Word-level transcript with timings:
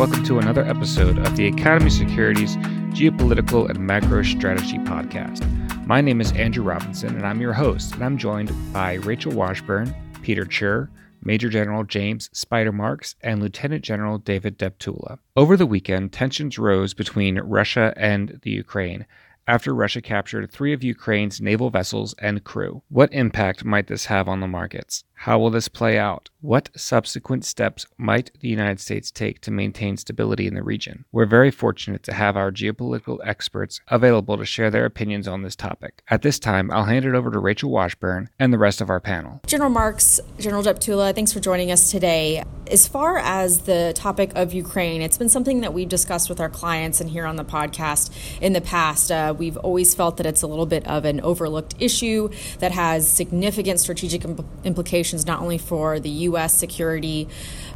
Welcome 0.00 0.24
to 0.24 0.38
another 0.38 0.64
episode 0.64 1.18
of 1.18 1.36
the 1.36 1.46
Academy 1.48 1.90
Securities 1.90 2.56
Geopolitical 2.96 3.68
and 3.68 3.78
Macro 3.78 4.22
Strategy 4.22 4.78
Podcast. 4.78 5.46
My 5.86 6.00
name 6.00 6.22
is 6.22 6.32
Andrew 6.32 6.64
Robinson, 6.64 7.16
and 7.16 7.26
I'm 7.26 7.38
your 7.38 7.52
host, 7.52 7.92
and 7.92 8.02
I'm 8.02 8.16
joined 8.16 8.50
by 8.72 8.94
Rachel 8.94 9.32
Washburn, 9.32 9.94
Peter 10.22 10.46
Tchir, 10.46 10.88
Major 11.22 11.50
General 11.50 11.84
James 11.84 12.30
Spider 12.32 12.72
Marks, 12.72 13.14
and 13.20 13.42
Lieutenant 13.42 13.84
General 13.84 14.16
David 14.16 14.58
Deptula. 14.58 15.18
Over 15.36 15.54
the 15.54 15.66
weekend, 15.66 16.14
tensions 16.14 16.58
rose 16.58 16.94
between 16.94 17.38
Russia 17.38 17.92
and 17.94 18.40
the 18.40 18.52
Ukraine 18.52 19.04
after 19.46 19.74
Russia 19.74 20.00
captured 20.00 20.50
three 20.50 20.72
of 20.72 20.82
Ukraine's 20.82 21.42
naval 21.42 21.68
vessels 21.68 22.14
and 22.20 22.42
crew. 22.42 22.82
What 22.88 23.12
impact 23.12 23.66
might 23.66 23.88
this 23.88 24.06
have 24.06 24.28
on 24.28 24.40
the 24.40 24.46
markets? 24.46 25.04
How 25.24 25.38
will 25.38 25.50
this 25.50 25.68
play 25.68 25.98
out? 25.98 26.30
What 26.40 26.70
subsequent 26.74 27.44
steps 27.44 27.86
might 27.98 28.30
the 28.40 28.48
United 28.48 28.80
States 28.80 29.10
take 29.10 29.42
to 29.42 29.50
maintain 29.50 29.98
stability 29.98 30.46
in 30.46 30.54
the 30.54 30.62
region? 30.62 31.04
We're 31.12 31.26
very 31.26 31.50
fortunate 31.50 32.02
to 32.04 32.14
have 32.14 32.38
our 32.38 32.50
geopolitical 32.50 33.18
experts 33.22 33.82
available 33.88 34.38
to 34.38 34.46
share 34.46 34.70
their 34.70 34.86
opinions 34.86 35.28
on 35.28 35.42
this 35.42 35.54
topic. 35.54 36.02
At 36.08 36.22
this 36.22 36.38
time, 36.38 36.70
I'll 36.70 36.86
hand 36.86 37.04
it 37.04 37.14
over 37.14 37.30
to 37.30 37.38
Rachel 37.38 37.70
Washburn 37.70 38.30
and 38.38 38.50
the 38.50 38.56
rest 38.56 38.80
of 38.80 38.88
our 38.88 38.98
panel. 38.98 39.42
General 39.46 39.68
Marks, 39.68 40.20
General 40.38 40.62
Deptula, 40.62 41.14
thanks 41.14 41.34
for 41.34 41.40
joining 41.40 41.70
us 41.70 41.90
today. 41.90 42.42
As 42.70 42.88
far 42.88 43.18
as 43.18 43.62
the 43.62 43.92
topic 43.94 44.32
of 44.36 44.54
Ukraine, 44.54 45.02
it's 45.02 45.18
been 45.18 45.28
something 45.28 45.60
that 45.60 45.74
we've 45.74 45.88
discussed 45.88 46.30
with 46.30 46.40
our 46.40 46.48
clients 46.48 46.98
and 46.98 47.10
here 47.10 47.26
on 47.26 47.36
the 47.36 47.44
podcast 47.44 48.10
in 48.40 48.54
the 48.54 48.60
past. 48.62 49.12
Uh, 49.12 49.34
we've 49.36 49.58
always 49.58 49.94
felt 49.94 50.16
that 50.16 50.24
it's 50.24 50.40
a 50.40 50.46
little 50.46 50.64
bit 50.64 50.86
of 50.86 51.04
an 51.04 51.20
overlooked 51.20 51.74
issue 51.78 52.30
that 52.60 52.72
has 52.72 53.06
significant 53.06 53.80
strategic 53.80 54.22
impl- 54.22 54.46
implications 54.64 55.09
implications 55.10 55.26
not 55.26 55.40
only 55.40 55.58
for 55.58 56.00
the 56.00 56.10
U.S. 56.30 56.54
security 56.54 57.28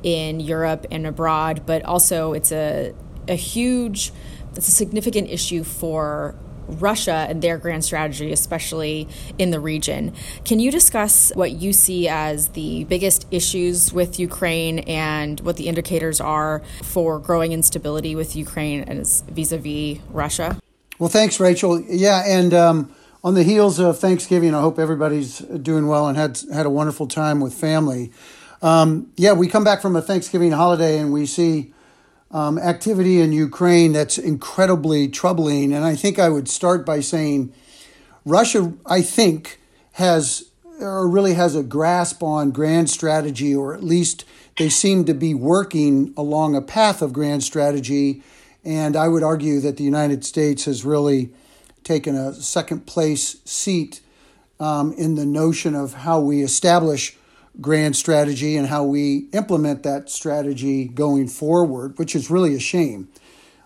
in 0.02 0.40
Europe 0.40 0.86
and 0.90 1.06
abroad, 1.06 1.62
but 1.66 1.84
also 1.84 2.32
it's 2.32 2.52
a, 2.52 2.94
a 3.28 3.34
huge, 3.34 4.12
it's 4.56 4.68
a 4.68 4.70
significant 4.70 5.30
issue 5.30 5.64
for 5.64 6.34
Russia 6.66 7.26
and 7.28 7.42
their 7.42 7.58
grand 7.58 7.84
strategy, 7.84 8.32
especially 8.32 9.06
in 9.38 9.50
the 9.50 9.60
region. 9.60 10.14
Can 10.44 10.60
you 10.60 10.70
discuss 10.70 11.30
what 11.34 11.50
you 11.52 11.72
see 11.74 12.08
as 12.08 12.48
the 12.48 12.84
biggest 12.84 13.26
issues 13.30 13.92
with 13.92 14.19
Ukraine 14.19 14.78
and 14.80 15.41
what 15.41 15.56
the 15.56 15.66
indicators 15.69 16.20
are 16.22 16.62
for 16.82 17.19
growing 17.19 17.52
instability 17.52 18.14
with 18.14 18.34
Ukraine 18.34 18.84
vis 18.86 19.52
a 19.52 19.58
vis 19.58 19.98
Russia? 20.10 20.58
Well, 20.98 21.10
thanks, 21.10 21.38
Rachel. 21.38 21.80
Yeah, 21.82 22.22
and 22.24 22.54
um, 22.54 22.94
on 23.25 23.33
the 23.33 23.42
heels 23.42 23.78
of 23.78 23.98
Thanksgiving, 23.98 24.55
I 24.55 24.61
hope 24.61 24.78
everybody's 24.78 25.39
doing 25.39 25.86
well 25.86 26.08
and 26.08 26.17
had 26.19 26.39
had 26.53 26.67
a 26.67 26.70
wonderful 26.70 27.08
time 27.08 27.41
with 27.41 27.55
family. 27.55 28.12
Um, 28.61 29.11
yeah, 29.16 29.33
we 29.33 29.48
come 29.48 29.64
back 29.64 29.81
from 29.81 29.97
a 29.97 30.03
Thanksgiving 30.03 30.53
holiday 30.53 30.98
and 30.98 31.11
we 31.11 31.25
see 31.25 31.72
um, 32.31 32.58
activity 32.58 33.22
in 33.22 33.33
Ukraine 33.33 33.92
that's 33.94 34.19
incredibly 34.19 35.08
troubling. 35.08 35.72
And 35.72 35.86
I 35.86 35.97
think 35.97 36.19
I 36.19 36.28
would 36.28 36.50
start 36.50 36.84
by 36.84 37.00
saying 37.00 37.50
Russia, 38.27 38.75
I 38.84 39.00
think, 39.00 39.59
has 39.92 40.50
or 40.78 41.09
really 41.09 41.33
has 41.33 41.56
a 41.56 41.62
grasp 41.62 42.22
on 42.22 42.50
grand 42.50 42.91
strategy, 42.91 43.55
or 43.55 43.72
at 43.75 43.83
least 43.83 44.27
they 44.59 44.69
seem 44.69 45.06
to 45.06 45.14
be 45.14 45.33
working 45.33 46.12
along 46.14 46.56
a 46.56 46.61
path 46.61 47.00
of 47.00 47.14
grand 47.14 47.42
strategy. 47.42 48.22
And 48.64 48.97
I 48.97 49.09
would 49.09 49.22
argue 49.22 49.61
that 49.61 49.78
the 49.78 49.84
United 49.84 50.27
States 50.27 50.66
has 50.66 50.84
really 50.84 51.31
taken 51.84 52.16
a 52.16 52.32
second 52.34 52.86
place 52.86 53.36
seat 53.44 54.00
um, 54.59 54.92
in 54.94 55.14
the 55.14 55.26
notion 55.26 55.75
of 55.75 55.94
how 55.94 56.20
we 56.20 56.42
establish 56.42 57.16
grand 57.60 57.94
strategy 57.94 58.56
and 58.56 58.66
how 58.66 58.84
we 58.84 59.28
implement 59.32 59.82
that 59.82 60.10
strategy 60.10 60.86
going 60.86 61.28
forward, 61.28 61.98
which 61.98 62.16
is 62.16 62.31
really 62.31 62.54
a 62.54 62.60
shame. 62.60 63.09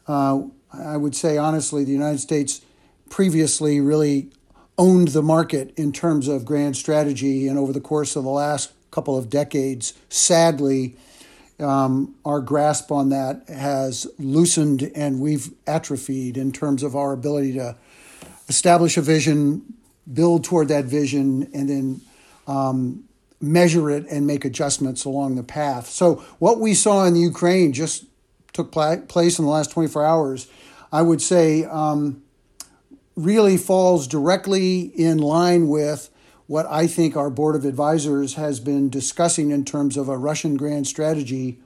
Uh, 0.06 0.42
I 0.72 0.96
would 0.96 1.16
say, 1.16 1.38
honestly, 1.38 1.84
the 1.84 1.92
United 1.92 2.18
States 2.18 2.60
previously 3.08 3.80
really 3.80 4.30
owned 4.76 5.08
the 5.08 5.22
market 5.22 5.72
in 5.76 5.92
terms 5.92 6.28
of 6.28 6.44
grand 6.44 6.76
strategy, 6.76 7.48
and 7.48 7.58
over 7.58 7.72
the 7.72 7.80
course 7.80 8.16
of 8.16 8.24
the 8.24 8.30
last 8.30 8.72
couple 8.90 9.16
of 9.16 9.28
decades, 9.28 9.94
sadly, 10.08 10.96
um, 11.58 12.14
our 12.24 12.40
grasp 12.40 12.92
on 12.92 13.08
that 13.08 13.48
has 13.48 14.06
loosened 14.18 14.90
and 14.94 15.20
we've 15.20 15.52
atrophied 15.66 16.36
in 16.36 16.52
terms 16.52 16.82
of 16.82 16.94
our 16.94 17.12
ability 17.12 17.54
to 17.54 17.76
establish 18.48 18.96
a 18.96 19.02
vision, 19.02 19.74
build 20.12 20.44
toward 20.44 20.68
that 20.68 20.84
vision, 20.84 21.50
and 21.52 21.68
then 21.68 22.00
um, 22.46 23.04
measure 23.40 23.90
it 23.90 24.06
and 24.10 24.26
make 24.26 24.44
adjustments 24.44 25.04
along 25.04 25.36
the 25.36 25.42
path. 25.42 25.88
So, 25.88 26.16
what 26.38 26.58
we 26.60 26.74
saw 26.74 27.04
in 27.04 27.14
the 27.14 27.20
Ukraine 27.20 27.72
just 27.72 28.04
took 28.52 28.72
pl- 28.72 29.02
place 29.08 29.38
in 29.38 29.44
the 29.44 29.50
last 29.50 29.70
24 29.70 30.04
hours, 30.04 30.48
I 30.92 31.02
would 31.02 31.22
say, 31.22 31.64
um, 31.64 32.22
really 33.14 33.56
falls 33.56 34.06
directly 34.06 34.80
in 34.80 35.18
line 35.18 35.68
with 35.68 36.10
what 36.46 36.66
I 36.66 36.86
think 36.86 37.16
our 37.16 37.28
board 37.28 37.56
of 37.56 37.64
advisors 37.64 38.34
has 38.34 38.58
been 38.58 38.88
discussing 38.88 39.50
in 39.50 39.64
terms 39.64 39.96
of 39.96 40.08
a 40.08 40.16
Russian 40.16 40.56
grand 40.56 40.86
strategy 40.86 41.58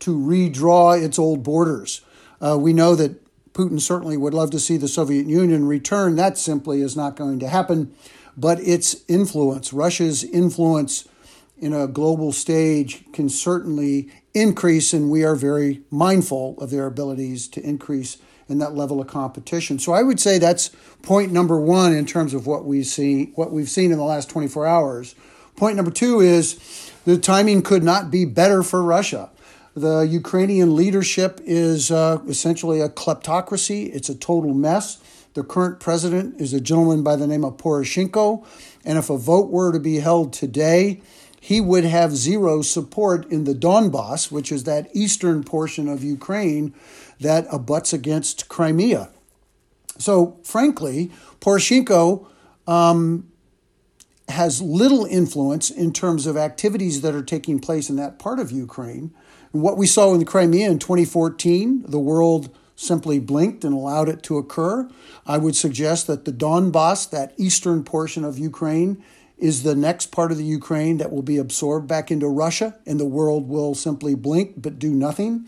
to 0.00 0.18
redraw 0.18 1.00
its 1.00 1.18
old 1.18 1.44
borders. 1.44 2.00
Uh, 2.40 2.58
we 2.58 2.72
know 2.72 2.96
that 2.96 3.23
Putin 3.54 3.80
certainly 3.80 4.16
would 4.16 4.34
love 4.34 4.50
to 4.50 4.60
see 4.60 4.76
the 4.76 4.88
Soviet 4.88 5.26
Union 5.26 5.66
return. 5.66 6.16
That 6.16 6.36
simply 6.36 6.82
is 6.82 6.96
not 6.96 7.16
going 7.16 7.38
to 7.38 7.48
happen. 7.48 7.94
But 8.36 8.58
its 8.60 8.96
influence, 9.06 9.72
Russia's 9.72 10.24
influence 10.24 11.08
in 11.56 11.72
a 11.72 11.86
global 11.86 12.32
stage, 12.32 13.04
can 13.12 13.28
certainly 13.28 14.10
increase, 14.34 14.92
and 14.92 15.08
we 15.08 15.24
are 15.24 15.36
very 15.36 15.82
mindful 15.88 16.56
of 16.58 16.70
their 16.70 16.86
abilities 16.86 17.46
to 17.48 17.62
increase 17.62 18.18
in 18.48 18.58
that 18.58 18.74
level 18.74 19.00
of 19.00 19.06
competition. 19.06 19.78
So 19.78 19.92
I 19.92 20.02
would 20.02 20.18
say 20.18 20.38
that's 20.38 20.70
point 21.02 21.32
number 21.32 21.58
one 21.58 21.94
in 21.94 22.06
terms 22.06 22.34
of 22.34 22.48
what 22.48 22.64
we 22.64 22.82
see, 22.82 23.26
what 23.36 23.52
we've 23.52 23.70
seen 23.70 23.92
in 23.92 23.98
the 23.98 24.04
last 24.04 24.28
24 24.28 24.66
hours. 24.66 25.14
Point 25.56 25.76
number 25.76 25.92
two 25.92 26.20
is 26.20 26.90
the 27.04 27.16
timing 27.16 27.62
could 27.62 27.84
not 27.84 28.10
be 28.10 28.24
better 28.24 28.64
for 28.64 28.82
Russia. 28.82 29.30
The 29.74 30.02
Ukrainian 30.02 30.76
leadership 30.76 31.40
is 31.44 31.90
uh, 31.90 32.20
essentially 32.28 32.80
a 32.80 32.88
kleptocracy, 32.88 33.92
it's 33.92 34.08
a 34.08 34.14
total 34.14 34.54
mess. 34.54 34.98
The 35.34 35.42
current 35.42 35.80
president 35.80 36.40
is 36.40 36.54
a 36.54 36.60
gentleman 36.60 37.02
by 37.02 37.16
the 37.16 37.26
name 37.26 37.44
of 37.44 37.56
Poroshenko, 37.56 38.46
and 38.84 38.98
if 38.98 39.10
a 39.10 39.18
vote 39.18 39.50
were 39.50 39.72
to 39.72 39.80
be 39.80 39.96
held 39.98 40.32
today, 40.32 41.02
he 41.40 41.60
would 41.60 41.84
have 41.84 42.12
zero 42.12 42.62
support 42.62 43.26
in 43.32 43.44
the 43.44 43.52
Donbass, 43.52 44.30
which 44.30 44.52
is 44.52 44.62
that 44.64 44.88
eastern 44.94 45.42
portion 45.42 45.88
of 45.88 46.04
Ukraine 46.04 46.72
that 47.20 47.46
abuts 47.50 47.92
against 47.92 48.48
Crimea. 48.48 49.10
So, 49.98 50.38
frankly, 50.44 51.10
Poroshenko 51.40 52.26
um, 52.68 53.30
has 54.28 54.62
little 54.62 55.04
influence 55.04 55.68
in 55.68 55.92
terms 55.92 56.26
of 56.26 56.36
activities 56.36 57.00
that 57.00 57.14
are 57.14 57.22
taking 57.22 57.58
place 57.58 57.90
in 57.90 57.96
that 57.96 58.20
part 58.20 58.38
of 58.38 58.52
Ukraine. 58.52 59.12
What 59.54 59.78
we 59.78 59.86
saw 59.86 60.12
in 60.12 60.18
the 60.18 60.24
Crimea 60.24 60.68
in 60.68 60.80
2014, 60.80 61.84
the 61.86 62.00
world 62.00 62.52
simply 62.74 63.20
blinked 63.20 63.62
and 63.62 63.72
allowed 63.72 64.08
it 64.08 64.20
to 64.24 64.36
occur. 64.36 64.90
I 65.28 65.38
would 65.38 65.54
suggest 65.54 66.08
that 66.08 66.24
the 66.24 66.32
Donbass, 66.32 67.08
that 67.10 67.34
eastern 67.36 67.84
portion 67.84 68.24
of 68.24 68.36
Ukraine, 68.36 69.00
is 69.38 69.62
the 69.62 69.76
next 69.76 70.06
part 70.06 70.32
of 70.32 70.38
the 70.38 70.44
Ukraine 70.44 70.96
that 70.96 71.12
will 71.12 71.22
be 71.22 71.36
absorbed 71.36 71.86
back 71.86 72.10
into 72.10 72.26
Russia, 72.26 72.76
and 72.84 72.98
the 72.98 73.04
world 73.04 73.48
will 73.48 73.76
simply 73.76 74.16
blink 74.16 74.54
but 74.56 74.80
do 74.80 74.90
nothing. 74.92 75.46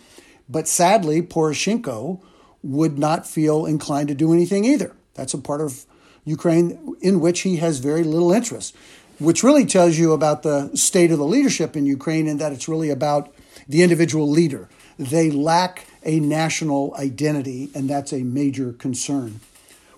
But 0.49 0.69
sadly, 0.69 1.21
Poroshenko 1.21 2.21
would 2.63 3.01
not 3.01 3.27
feel 3.27 3.67
inclined 3.67 4.07
to 4.07 4.15
do 4.15 4.33
anything 4.33 4.65
either. 4.65 4.95
That's 5.15 5.35
a 5.35 5.39
part 5.39 5.61
of 5.61 5.85
Ukraine 6.25 6.95
in 7.01 7.19
which 7.19 7.41
he 7.41 7.57
has 7.57 7.81
very 7.81 8.05
little 8.05 8.31
interest, 8.31 8.77
which 9.19 9.43
really 9.43 9.67
tells 9.67 9.99
you 9.99 10.13
about 10.13 10.45
the 10.45 10.71
state 10.77 11.11
of 11.11 11.19
the 11.19 11.27
leadership 11.27 11.77
in 11.77 11.87
Ukraine 11.87 12.29
and 12.29 12.39
that 12.39 12.53
it's 12.53 12.69
really 12.69 12.91
about 12.91 13.33
the 13.69 13.83
individual 13.83 14.29
leader. 14.29 14.69
They 14.99 15.31
lack 15.31 15.87
a 16.05 16.21
national 16.21 16.95
identity, 16.97 17.71
and 17.75 17.91
that's 17.91 18.13
a 18.13 18.23
major 18.23 18.73
concern. 18.73 19.41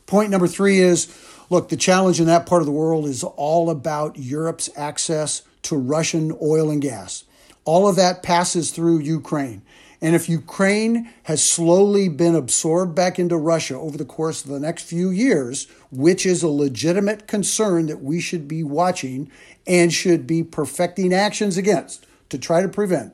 Point 0.07 0.31
number 0.31 0.49
three 0.49 0.81
is 0.81 1.15
look, 1.51 1.69
the 1.69 1.77
challenge 1.77 2.21
in 2.21 2.27
that 2.27 2.47
part 2.47 2.63
of 2.63 2.67
the 2.67 2.73
world 2.73 3.07
is 3.07 3.23
all 3.25 3.71
about 3.71 4.19
Europe's 4.19 4.71
access 4.77 5.43
to 5.63 5.77
Russian 5.77 6.37
oil 6.43 6.71
and 6.71 6.83
gas. 6.83 7.25
All 7.65 7.89
of 7.89 7.97
that 7.97 8.23
passes 8.23 8.71
through 8.71 9.01
Ukraine. 9.01 9.63
And 10.01 10.15
if 10.15 10.29
Ukraine 10.29 11.11
has 11.25 11.43
slowly 11.43 12.09
been 12.09 12.37
absorbed 12.37 12.95
back 12.95 13.19
into 13.19 13.37
Russia 13.37 13.77
over 13.77 13.99
the 13.99 14.05
course 14.05 14.45
of 14.45 14.51
the 14.51 14.61
next 14.61 14.85
few 14.85 15.11
years, 15.11 15.67
which 15.91 16.25
is 16.25 16.43
a 16.43 16.49
legitimate 16.49 17.27
concern 17.27 17.87
that 17.87 18.03
we 18.03 18.21
should 18.21 18.47
be 18.47 18.63
watching 18.63 19.31
and 19.67 19.93
should 19.93 20.27
be 20.27 20.45
perfecting 20.45 21.13
actions 21.13 21.57
against 21.57 22.07
to 22.31 22.39
try 22.39 22.63
to 22.63 22.69
prevent, 22.69 23.13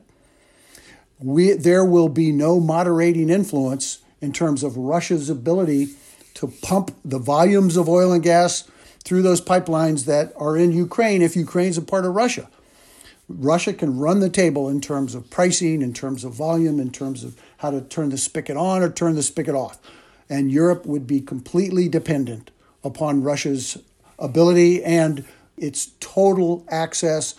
we, 1.19 1.53
there 1.53 1.85
will 1.85 2.09
be 2.09 2.31
no 2.31 2.59
moderating 2.59 3.29
influence 3.29 3.99
in 4.21 4.33
terms 4.33 4.63
of 4.63 4.77
Russia's 4.77 5.29
ability 5.29 5.89
to 6.35 6.47
pump 6.47 6.95
the 7.05 7.19
volumes 7.19 7.77
of 7.77 7.87
oil 7.87 8.11
and 8.11 8.23
gas 8.23 8.69
through 9.03 9.21
those 9.21 9.39
pipelines 9.39 10.05
that 10.05 10.33
are 10.35 10.57
in 10.57 10.71
Ukraine 10.71 11.21
if 11.21 11.35
Ukraine's 11.35 11.77
a 11.77 11.81
part 11.81 12.05
of 12.05 12.15
Russia. 12.15 12.49
Russia 13.29 13.73
can 13.73 13.97
run 13.97 14.19
the 14.19 14.29
table 14.29 14.69
in 14.69 14.81
terms 14.81 15.15
of 15.15 15.29
pricing, 15.29 15.81
in 15.81 15.93
terms 15.93 16.23
of 16.23 16.33
volume, 16.33 16.79
in 16.79 16.91
terms 16.91 17.23
of 17.23 17.35
how 17.57 17.71
to 17.71 17.81
turn 17.81 18.09
the 18.09 18.17
spigot 18.17 18.57
on 18.57 18.83
or 18.83 18.89
turn 18.89 19.15
the 19.15 19.23
spigot 19.23 19.55
off. 19.55 19.79
And 20.29 20.51
Europe 20.51 20.85
would 20.85 21.07
be 21.07 21.21
completely 21.21 21.87
dependent 21.87 22.51
upon 22.83 23.23
Russia's 23.23 23.77
ability 24.19 24.83
and 24.83 25.25
its 25.57 25.91
total 25.99 26.65
access 26.69 27.35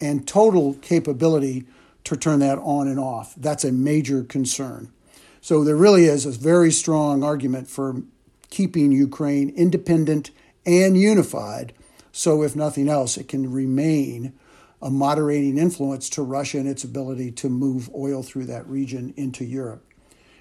and 0.00 0.26
total 0.26 0.74
capability 0.74 1.64
to 2.06 2.16
turn 2.16 2.38
that 2.40 2.58
on 2.58 2.88
and 2.88 2.98
off. 2.98 3.34
That's 3.36 3.64
a 3.64 3.72
major 3.72 4.22
concern. 4.22 4.92
So 5.40 5.62
there 5.62 5.76
really 5.76 6.04
is 6.04 6.26
a 6.26 6.30
very 6.30 6.72
strong 6.72 7.22
argument 7.22 7.68
for 7.68 8.02
keeping 8.50 8.92
Ukraine 8.92 9.50
independent 9.50 10.30
and 10.64 10.96
unified. 10.96 11.72
So, 12.12 12.42
if 12.42 12.56
nothing 12.56 12.88
else, 12.88 13.18
it 13.18 13.28
can 13.28 13.52
remain 13.52 14.32
a 14.80 14.90
moderating 14.90 15.58
influence 15.58 16.08
to 16.10 16.22
Russia 16.22 16.58
and 16.58 16.68
its 16.68 16.82
ability 16.82 17.30
to 17.32 17.50
move 17.50 17.90
oil 17.94 18.22
through 18.22 18.46
that 18.46 18.66
region 18.66 19.12
into 19.16 19.44
Europe. 19.44 19.84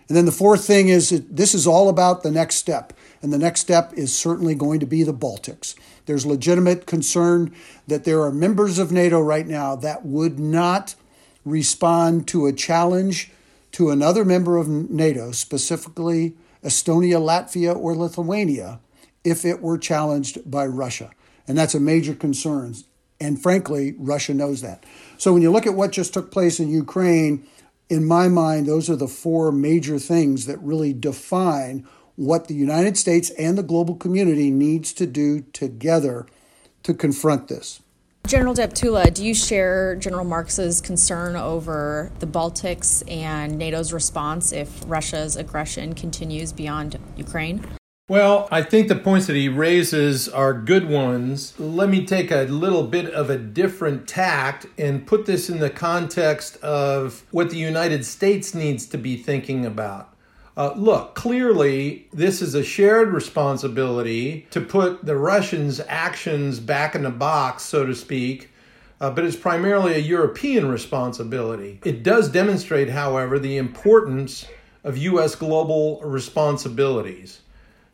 And 0.08 0.16
then 0.16 0.26
the 0.26 0.32
fourth 0.32 0.66
thing 0.66 0.88
is 0.88 1.10
that 1.10 1.36
this 1.36 1.54
is 1.54 1.66
all 1.66 1.90
about 1.90 2.24
the 2.24 2.32
next 2.32 2.56
step. 2.56 2.94
And 3.22 3.34
the 3.34 3.40
next 3.40 3.62
step 3.62 3.92
is 3.94 4.16
certainly 4.16 4.54
going 4.54 4.80
to 4.80 4.86
be 4.86 5.04
the 5.04 5.14
Baltics. 5.14 5.76
There's 6.06 6.26
legitimate 6.26 6.86
concern 6.86 7.54
that 7.88 8.04
there 8.04 8.22
are 8.22 8.32
members 8.32 8.78
of 8.78 8.92
NATO 8.92 9.20
right 9.20 9.48
now 9.48 9.76
that 9.78 10.06
would 10.06 10.40
not 10.40 10.96
respond 11.46 12.28
to 12.28 12.48
a 12.48 12.54
challenge 12.54 13.32
to 13.74 13.90
another 13.90 14.26
member 14.26 14.58
of 14.58 14.68
NATO, 14.68 15.32
specifically 15.32 16.36
Estonia, 16.64 17.20
Latvia, 17.20 17.76
or 17.76 17.96
Lithuania, 17.96 18.80
if 19.24 19.46
it 19.46 19.62
were 19.62 19.78
challenged 19.78 20.50
by 20.50 20.66
Russia. 20.66 21.12
And 21.48 21.58
that's 21.58 21.76
a 21.76 21.80
major 21.80 22.16
concern. 22.16 22.76
And 23.20 23.42
frankly, 23.42 23.96
Russia 23.98 24.34
knows 24.34 24.62
that. 24.62 24.84
So 25.18 25.32
when 25.32 25.42
you 25.42 25.52
look 25.52 25.68
at 25.68 25.76
what 25.76 25.92
just 25.92 26.14
took 26.14 26.32
place 26.32 26.60
in 26.60 26.70
Ukraine, 26.70 27.46
in 27.90 28.06
my 28.06 28.28
mind, 28.28 28.66
those 28.66 28.90
are 28.90 28.96
the 28.96 29.08
four 29.08 29.52
major 29.52 30.00
things 30.00 30.48
that 30.48 30.60
really 30.60 30.92
define 30.92 31.88
what 32.16 32.48
the 32.48 32.56
United 32.56 32.98
States 32.98 33.30
and 33.32 33.58
the 33.58 33.64
global 33.64 33.96
community 33.96 34.50
needs 34.50 34.94
to 34.94 35.06
do 35.06 35.42
together 35.54 36.26
to 36.84 36.94
confront 36.94 37.48
this. 37.48 37.82
General 38.26 38.56
Deptula, 38.56 39.14
do 39.14 39.24
you 39.24 39.36
share 39.36 39.96
General 39.96 40.26
Marks's 40.26 40.82
concern 40.82 41.36
over 41.36 42.12
the 42.20 42.26
Baltics 42.26 43.04
and 43.10 43.60
NATO's 43.60 43.94
response 43.94 44.52
if 44.52 44.84
Russia's 44.88 45.36
aggression 45.36 45.94
continues 45.94 46.52
beyond 46.52 46.98
Ukraine? 47.16 47.64
Well, 48.08 48.48
I 48.52 48.64
think 48.64 48.88
the 48.88 48.96
points 48.96 49.28
that 49.28 49.36
he 49.36 49.48
raises 49.48 50.28
are 50.28 50.54
good 50.54 50.90
ones. 50.90 51.60
Let 51.60 51.90
me 51.90 52.06
take 52.06 52.32
a 52.32 52.44
little 52.44 52.88
bit 52.88 53.12
of 53.14 53.30
a 53.30 53.38
different 53.38 54.08
tact 54.08 54.66
and 54.78 55.06
put 55.06 55.28
this 55.28 55.48
in 55.50 55.60
the 55.60 55.70
context 55.70 56.58
of 56.58 57.24
what 57.32 57.52
the 57.52 57.58
United 57.58 58.06
States 58.06 58.56
needs 58.56 58.88
to 58.88 58.98
be 58.98 59.18
thinking 59.18 59.66
about. 59.66 60.15
Uh, 60.58 60.74
look, 60.78 61.16
clearly, 61.16 62.08
this 62.14 62.42
is 62.42 62.56
a 62.56 62.64
shared 62.64 63.10
responsibility 63.10 64.48
to 64.52 64.62
put 64.62 65.06
the 65.06 65.18
Russians' 65.18 65.82
actions 65.88 66.62
back 66.62 66.96
in 66.96 67.04
the 67.04 67.10
box, 67.10 67.64
so 67.64 67.86
to 67.86 67.94
speak, 67.94 68.50
uh, 69.02 69.12
but 69.12 69.26
it's 69.26 69.36
primarily 69.36 69.96
a 69.96 70.00
European 70.00 70.70
responsibility. 70.70 71.82
It 71.84 72.04
does 72.04 72.30
demonstrate, 72.30 72.90
however, 72.90 73.38
the 73.38 73.58
importance 73.58 74.46
of 74.86 74.98
U.S. 74.98 75.36
global 75.36 76.00
responsibilities. 76.02 77.42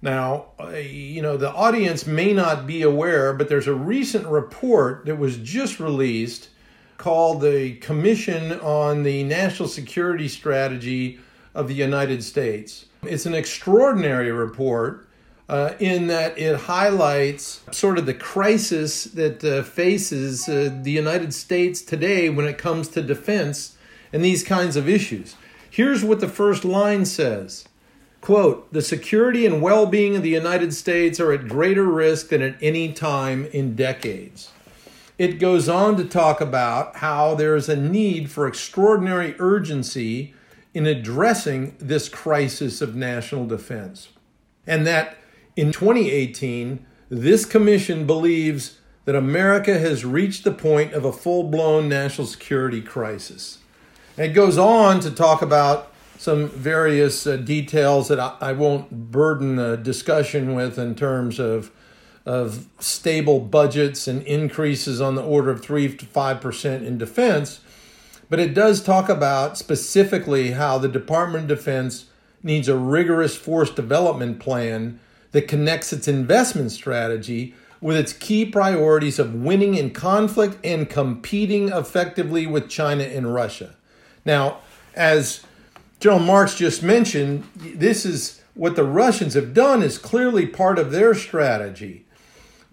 Now, 0.04 0.48
uh, 0.60 0.70
you 0.70 1.24
know, 1.24 1.38
the 1.38 1.52
audience 1.52 2.06
may 2.06 2.32
not 2.32 2.68
be 2.68 2.84
aware, 2.84 3.34
but 3.34 3.50
there's 3.50 3.68
a 3.68 3.74
recent 3.74 4.28
report 4.28 5.06
that 5.06 5.18
was 5.18 5.38
just 5.38 5.80
released 5.80 6.50
called 6.98 7.42
the 7.42 7.76
Commission 7.78 8.60
on 8.60 9.02
the 9.02 9.24
National 9.24 9.68
Security 9.68 10.28
Strategy 10.28 11.20
of 11.54 11.68
the 11.68 11.74
United 11.74 12.24
States. 12.24 12.86
It's 13.04 13.26
an 13.26 13.34
extraordinary 13.34 14.32
report 14.32 15.08
uh, 15.50 15.74
in 15.80 16.08
that 16.08 16.38
it 16.38 16.56
highlights 16.56 17.62
sort 17.72 17.98
of 17.98 18.06
the 18.06 18.14
crisis 18.14 19.04
that 19.06 19.44
uh, 19.44 19.64
faces 19.64 20.48
uh, 20.48 20.74
the 20.82 20.92
United 20.92 21.34
States 21.34 21.82
today 21.82 22.30
when 22.30 22.46
it 22.46 22.58
comes 22.58 22.88
to 22.90 23.02
defense 23.02 23.76
and 24.14 24.24
these 24.24 24.44
kinds 24.44 24.76
of 24.76 24.88
issues. 24.88 25.36
Here's 25.70 26.04
what 26.04 26.20
the 26.20 26.28
first 26.28 26.64
line 26.64 27.06
says 27.06 27.66
Quote, 28.22 28.72
the 28.72 28.84
security 28.84 29.48
and 29.48 29.64
well 29.64 29.88
being 29.88 30.16
of 30.16 30.22
the 30.22 30.30
United 30.30 30.74
States 30.76 31.20
are 31.20 31.32
at 31.34 31.48
greater 31.48 31.86
risk 31.86 32.30
than 32.30 32.44
at 32.44 32.56
any 32.62 32.94
time 32.94 33.48
in 33.48 33.76
decades. 33.76 34.52
It 35.18 35.40
goes 35.40 35.68
on 35.68 35.98
to 35.98 36.06
talk 36.06 36.40
about 36.40 36.98
how 36.98 37.36
there 37.36 37.56
is 37.56 37.68
a 37.68 37.76
need 37.76 38.30
for 38.30 38.48
extraordinary 38.48 39.36
urgency 39.40 40.34
in 40.74 40.86
addressing 40.86 41.76
this 41.80 42.08
crisis 42.08 42.82
of 42.82 42.96
national 42.96 43.46
defense. 43.46 44.10
And 44.66 44.88
that 44.88 45.18
in 45.56 45.72
2018, 45.72 46.86
this 47.10 47.46
commission 47.46 48.08
believes 48.08 48.80
that 49.06 49.16
America 49.16 49.78
has 49.78 50.06
reached 50.06 50.44
the 50.44 50.52
point 50.52 50.94
of 50.94 51.04
a 51.04 51.12
full 51.12 51.44
blown 51.44 51.90
national 51.90 52.28
security 52.28 52.82
crisis. 52.82 53.60
And 54.18 54.32
it 54.32 54.34
goes 54.34 54.58
on 54.58 55.00
to 55.02 55.12
talk 55.12 55.42
about 55.42 55.92
some 56.18 56.50
various 56.50 57.26
uh, 57.26 57.36
details 57.36 58.08
that 58.10 58.20
I, 58.20 58.38
I, 58.40 58.54
won't 58.54 59.12
burden 59.12 59.56
the 59.56 59.76
discussion 59.76 60.54
with 60.54 60.78
in 60.78 60.94
terms 60.94 61.40
of 61.40 61.72
of 62.24 62.68
stable 62.78 63.40
budgets 63.40 64.08
and 64.08 64.22
increases 64.24 65.02
on 65.02 65.16
the 65.16 65.24
order 65.24 65.50
of 65.50 65.64
three 65.64 65.92
to 65.92 66.06
five 66.06 66.40
percent 66.40 66.86
in 66.86 67.00
defense, 67.00 67.62
but 68.32 68.40
it 68.40 68.54
does 68.54 68.82
talk 68.82 69.10
about 69.10 69.58
specifically 69.58 70.52
how 70.52 70.78
the 70.78 70.88
Department 70.88 71.52
of 71.52 71.58
Defense 71.58 72.06
needs 72.42 72.70
a 72.70 72.78
rigorous 72.78 73.36
force 73.36 73.70
development 73.70 74.40
plan 74.40 75.02
that 75.34 75.50
connects 75.50 75.92
its 75.92 76.08
investment 76.08 76.72
strategy 76.72 77.54
with 77.82 77.98
its 77.98 78.14
key 78.14 78.46
priorities 78.46 79.20
of 79.20 79.36
winning 79.36 79.76
in 79.76 79.90
conflict 79.90 80.58
and 80.64 80.90
competing 80.90 81.68
effectively 81.74 82.48
with 82.48 82.70
China 82.70 83.04
and 83.04 83.34
Russia. 83.34 83.76
Now, 84.24 84.60
as 84.96 85.44
General 86.00 86.22
Marks 86.22 86.56
just 86.56 86.82
mentioned, 86.82 87.44
this 87.54 88.06
is 88.06 88.42
what 88.54 88.78
the 88.78 88.86
Russians 88.86 89.34
have 89.34 89.54
done 89.54 89.84
is 89.84 89.98
clearly 89.98 90.46
part 90.46 90.80
of 90.80 90.92
their 90.92 91.14
strategy. 91.16 92.06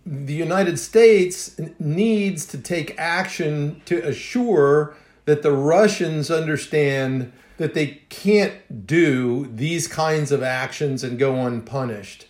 The 0.07 0.35
United 0.35 0.79
States 0.79 1.59
needs 1.81 2.47
to 2.47 2.59
take 2.59 2.97
action 2.97 3.83
to 3.87 3.99
assure 4.07 4.97
that 5.29 5.43
the 5.43 5.53
Russians 5.53 6.31
understand 6.31 7.31
that 7.59 7.75
they 7.75 8.01
can't 8.09 8.87
do 8.87 9.47
these 9.55 9.87
kinds 9.87 10.33
of 10.33 10.43
actions 10.43 11.05
and 11.05 11.19
go 11.19 11.45
unpunished 11.45 12.27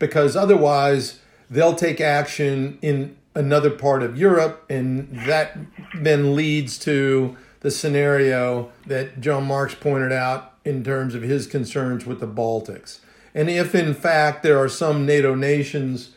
because 0.00 0.34
otherwise 0.34 1.20
they'll 1.48 1.76
take 1.76 2.00
action 2.00 2.76
in 2.82 3.16
another 3.36 3.70
part 3.70 4.02
of 4.02 4.18
Europe 4.18 4.64
and 4.68 5.08
that 5.28 5.56
then 5.96 6.34
leads 6.34 6.76
to 6.80 7.36
the 7.60 7.70
scenario 7.70 8.72
that 8.84 9.20
John 9.20 9.46
Marks 9.46 9.76
pointed 9.76 10.10
out 10.10 10.54
in 10.64 10.82
terms 10.82 11.14
of 11.14 11.22
his 11.22 11.46
concerns 11.46 12.04
with 12.04 12.18
the 12.18 12.26
Baltics. 12.26 12.98
And 13.32 13.48
if 13.48 13.76
in 13.76 13.94
fact 13.94 14.42
there 14.42 14.58
are 14.58 14.68
some 14.68 15.06
NATO 15.06 15.36
nations 15.36 16.16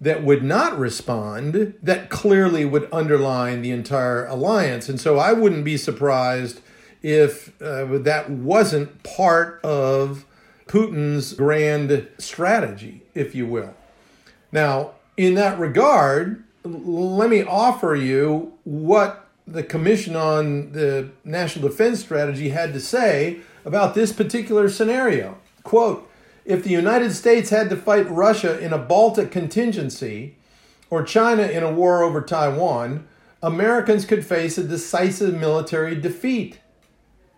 that 0.00 0.24
would 0.24 0.42
not 0.42 0.78
respond, 0.78 1.74
that 1.82 2.08
clearly 2.08 2.64
would 2.64 2.88
underline 2.90 3.60
the 3.60 3.70
entire 3.70 4.24
alliance. 4.26 4.88
And 4.88 5.00
so 5.00 5.18
I 5.18 5.32
wouldn't 5.32 5.64
be 5.64 5.76
surprised 5.76 6.60
if 7.02 7.60
uh, 7.60 7.98
that 7.98 8.30
wasn't 8.30 9.02
part 9.02 9.60
of 9.62 10.24
Putin's 10.66 11.34
grand 11.34 12.08
strategy, 12.18 13.02
if 13.14 13.34
you 13.34 13.46
will. 13.46 13.74
Now, 14.52 14.92
in 15.16 15.34
that 15.34 15.58
regard, 15.58 16.44
let 16.64 17.28
me 17.28 17.42
offer 17.42 17.94
you 17.94 18.54
what 18.64 19.26
the 19.46 19.62
Commission 19.62 20.16
on 20.16 20.72
the 20.72 21.10
National 21.24 21.68
Defense 21.68 22.00
Strategy 22.00 22.50
had 22.50 22.72
to 22.72 22.80
say 22.80 23.40
about 23.64 23.94
this 23.94 24.12
particular 24.12 24.68
scenario. 24.68 25.38
Quote 25.62 26.09
If 26.50 26.64
the 26.64 26.70
United 26.70 27.12
States 27.12 27.50
had 27.50 27.70
to 27.70 27.76
fight 27.76 28.10
Russia 28.10 28.58
in 28.58 28.72
a 28.72 28.78
Baltic 28.78 29.30
contingency 29.30 30.34
or 30.90 31.04
China 31.04 31.44
in 31.44 31.62
a 31.62 31.70
war 31.70 32.02
over 32.02 32.20
Taiwan, 32.20 33.06
Americans 33.40 34.04
could 34.04 34.26
face 34.26 34.58
a 34.58 34.64
decisive 34.64 35.32
military 35.32 35.94
defeat. 35.94 36.58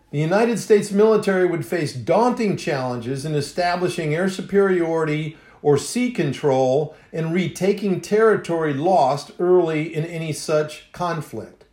The 0.09 0.17
United 0.17 0.57
States 0.57 0.89
military 0.91 1.45
would 1.45 1.63
face 1.63 1.93
daunting 1.93 2.57
challenges 2.57 3.23
in 3.23 3.35
establishing 3.35 4.15
air 4.15 4.29
superiority 4.29 5.37
or 5.61 5.77
sea 5.77 6.09
control 6.09 6.95
and 7.11 7.35
retaking 7.35 8.01
territory 8.01 8.73
lost 8.73 9.29
early 9.37 9.93
in 9.93 10.05
any 10.05 10.33
such 10.33 10.91
conflict. 10.91 11.65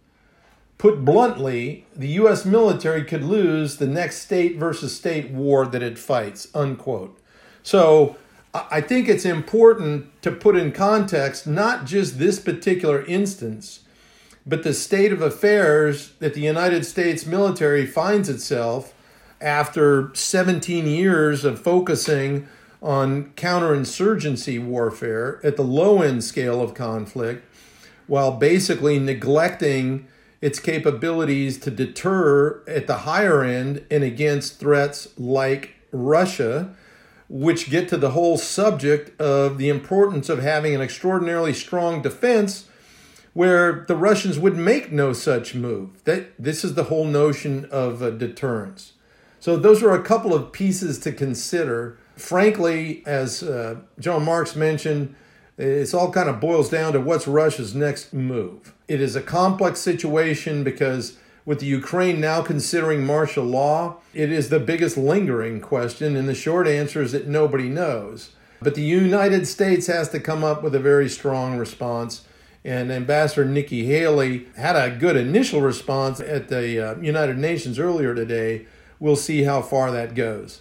Put 0.76 1.06
bluntly, 1.06 1.86
the 1.96 2.08
U.S. 2.08 2.44
military 2.44 3.02
could 3.02 3.24
lose 3.24 3.78
the 3.78 3.86
next 3.86 4.18
state 4.18 4.58
versus 4.58 4.94
state 4.94 5.30
war 5.30 5.64
that 5.64 5.82
it 5.82 5.98
fights, 5.98 6.48
unquote. 6.54 7.16
So 7.62 8.16
I 8.52 8.80
think 8.80 9.08
it's 9.08 9.24
important 9.24 10.22
to 10.22 10.32
put 10.32 10.56
in 10.56 10.72
context 10.72 11.46
not 11.46 11.84
just 11.84 12.18
this 12.18 12.40
particular 12.40 13.04
instance, 13.04 13.80
But 14.46 14.62
the 14.62 14.74
state 14.74 15.12
of 15.12 15.20
affairs 15.22 16.12
that 16.18 16.34
the 16.34 16.40
United 16.40 16.84
States 16.86 17.26
military 17.26 17.86
finds 17.86 18.28
itself 18.28 18.94
after 19.40 20.10
17 20.14 20.86
years 20.86 21.44
of 21.44 21.60
focusing 21.60 22.48
on 22.82 23.32
counterinsurgency 23.36 24.62
warfare 24.64 25.40
at 25.44 25.56
the 25.56 25.62
low 25.62 26.00
end 26.00 26.24
scale 26.24 26.62
of 26.62 26.74
conflict, 26.74 27.44
while 28.06 28.32
basically 28.32 28.98
neglecting 28.98 30.06
its 30.40 30.58
capabilities 30.58 31.58
to 31.58 31.70
deter 31.70 32.62
at 32.66 32.86
the 32.86 32.98
higher 32.98 33.44
end 33.44 33.84
and 33.90 34.02
against 34.02 34.58
threats 34.58 35.08
like 35.18 35.74
Russia, 35.92 36.74
which 37.30 37.70
get 37.70 37.88
to 37.88 37.96
the 37.96 38.10
whole 38.10 38.36
subject 38.36 39.18
of 39.20 39.56
the 39.56 39.68
importance 39.68 40.28
of 40.28 40.42
having 40.42 40.74
an 40.74 40.80
extraordinarily 40.80 41.54
strong 41.54 42.02
defense 42.02 42.66
where 43.34 43.84
the 43.86 43.94
Russians 43.94 44.36
would 44.36 44.56
make 44.56 44.90
no 44.90 45.12
such 45.12 45.54
move. 45.54 46.02
That 46.04 46.32
this 46.36 46.64
is 46.64 46.74
the 46.74 46.84
whole 46.84 47.04
notion 47.04 47.66
of 47.70 48.02
uh, 48.02 48.10
deterrence. 48.10 48.94
So 49.38 49.56
those 49.56 49.80
are 49.80 49.94
a 49.94 50.02
couple 50.02 50.34
of 50.34 50.50
pieces 50.50 50.98
to 50.98 51.12
consider. 51.12 51.96
Frankly, 52.16 53.04
as 53.06 53.44
uh, 53.44 53.76
John 54.00 54.24
Marks 54.24 54.56
mentioned, 54.56 55.14
it's 55.56 55.94
all 55.94 56.10
kind 56.10 56.28
of 56.28 56.40
boils 56.40 56.68
down 56.68 56.94
to 56.94 57.00
what's 57.00 57.28
Russia's 57.28 57.76
next 57.76 58.12
move. 58.12 58.74
It 58.88 59.00
is 59.00 59.14
a 59.14 59.22
complex 59.22 59.78
situation 59.78 60.64
because 60.64 61.16
with 61.50 61.58
the 61.58 61.66
Ukraine 61.66 62.20
now 62.20 62.42
considering 62.42 63.04
martial 63.04 63.42
law, 63.42 63.96
it 64.14 64.30
is 64.30 64.50
the 64.50 64.60
biggest 64.60 64.96
lingering 64.96 65.60
question, 65.60 66.14
and 66.14 66.28
the 66.28 66.34
short 66.34 66.68
answer 66.68 67.02
is 67.02 67.10
that 67.10 67.26
nobody 67.26 67.68
knows. 67.68 68.30
But 68.62 68.76
the 68.76 68.84
United 68.84 69.48
States 69.48 69.88
has 69.88 70.10
to 70.10 70.20
come 70.20 70.44
up 70.44 70.62
with 70.62 70.76
a 70.76 70.78
very 70.78 71.08
strong 71.08 71.58
response. 71.58 72.24
And 72.64 72.92
Ambassador 72.92 73.44
Nikki 73.44 73.84
Haley 73.86 74.46
had 74.56 74.76
a 74.76 74.96
good 74.96 75.16
initial 75.16 75.60
response 75.60 76.20
at 76.20 76.50
the 76.50 76.90
uh, 76.90 77.00
United 77.00 77.36
Nations 77.36 77.80
earlier 77.80 78.14
today. 78.14 78.68
We'll 79.00 79.16
see 79.16 79.42
how 79.42 79.60
far 79.60 79.90
that 79.90 80.14
goes. 80.14 80.60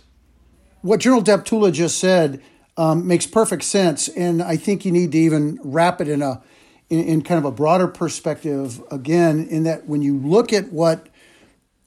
What 0.81 1.01
General 1.01 1.21
Deptula 1.21 1.71
just 1.71 1.99
said 1.99 2.41
um, 2.77 3.05
makes 3.05 3.27
perfect 3.27 3.61
sense, 3.61 4.07
and 4.07 4.41
I 4.41 4.57
think 4.57 4.85
you 4.85 4.91
need 4.91 5.11
to 5.11 5.19
even 5.19 5.59
wrap 5.63 6.01
it 6.01 6.07
in 6.07 6.23
a 6.23 6.41
in, 6.89 7.03
in 7.03 7.21
kind 7.21 7.37
of 7.37 7.45
a 7.45 7.51
broader 7.51 7.87
perspective 7.87 8.81
again. 8.91 9.47
In 9.49 9.63
that 9.63 9.87
when 9.87 10.01
you 10.01 10.17
look 10.17 10.53
at 10.53 10.71
what 10.71 11.07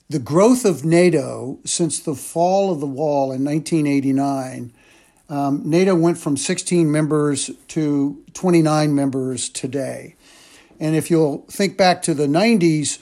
the 0.09 0.18
growth 0.18 0.64
of 0.64 0.85
NATO 0.85 1.59
since 1.64 2.00
the 2.00 2.14
fall 2.14 2.73
of 2.73 2.80
the 2.80 2.87
wall 2.87 3.32
in 3.32 3.44
1989 3.44 4.73
um, 5.32 5.62
NATO 5.64 5.94
went 5.94 6.18
from 6.18 6.37
16 6.37 6.92
members 6.92 7.50
to 7.68 8.23
29 8.35 8.94
members 8.94 9.49
today. 9.49 10.14
And 10.78 10.94
if 10.94 11.11
you'll 11.11 11.47
think 11.50 11.78
back 11.78 12.02
to 12.02 12.12
the 12.12 12.26
90s, 12.26 12.99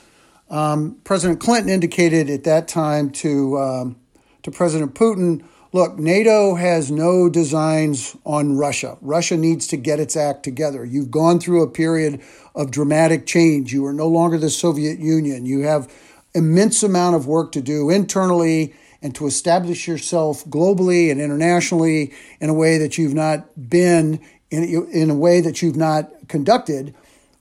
um, 0.49 0.99
President 1.03 1.41
Clinton 1.41 1.71
indicated 1.71 2.31
at 2.31 2.45
that 2.45 2.69
time 2.69 3.11
to, 3.11 3.59
um, 3.59 3.97
to 4.45 4.53
President 4.53 4.95
Putin 4.95 5.43
look, 5.73 5.99
NATO 5.99 6.55
has 6.55 6.91
no 6.91 7.29
designs 7.29 8.17
on 8.25 8.57
Russia. 8.57 8.99
Russia 9.01 9.37
needs 9.37 9.67
to 9.69 9.77
get 9.77 10.01
its 10.01 10.17
act 10.17 10.43
together. 10.43 10.85
You've 10.85 11.11
gone 11.11 11.41
through 11.41 11.63
a 11.63 11.71
period 11.71 12.21
of 12.55 12.71
dramatic 12.71 13.27
change. 13.27 13.73
You 13.73 13.87
are 13.87 13.93
no 13.93 14.09
longer 14.09 14.39
the 14.39 14.51
Soviet 14.51 14.99
Union. 14.99 15.47
You 15.47 15.61
have 15.63 15.93
immense 16.35 16.83
amount 16.83 17.17
of 17.17 17.27
work 17.27 17.53
to 17.53 17.61
do 17.61 17.91
internally 17.91 18.75
and 19.03 19.15
to 19.15 19.27
establish 19.27 19.89
yourself 19.89 20.45
globally 20.45 21.11
and 21.11 21.21
internationally 21.21 22.13
in 22.41 22.51
a 22.51 22.55
way 22.55 22.79
that 22.79 22.99
you've 22.99 23.15
not 23.15 23.69
been 23.69 24.21
in, 24.51 24.65
in 24.93 25.11
a 25.11 25.15
way 25.15 25.41
that 25.41 25.63
you've 25.63 25.77
not 25.77 26.11
conducted 26.29 26.95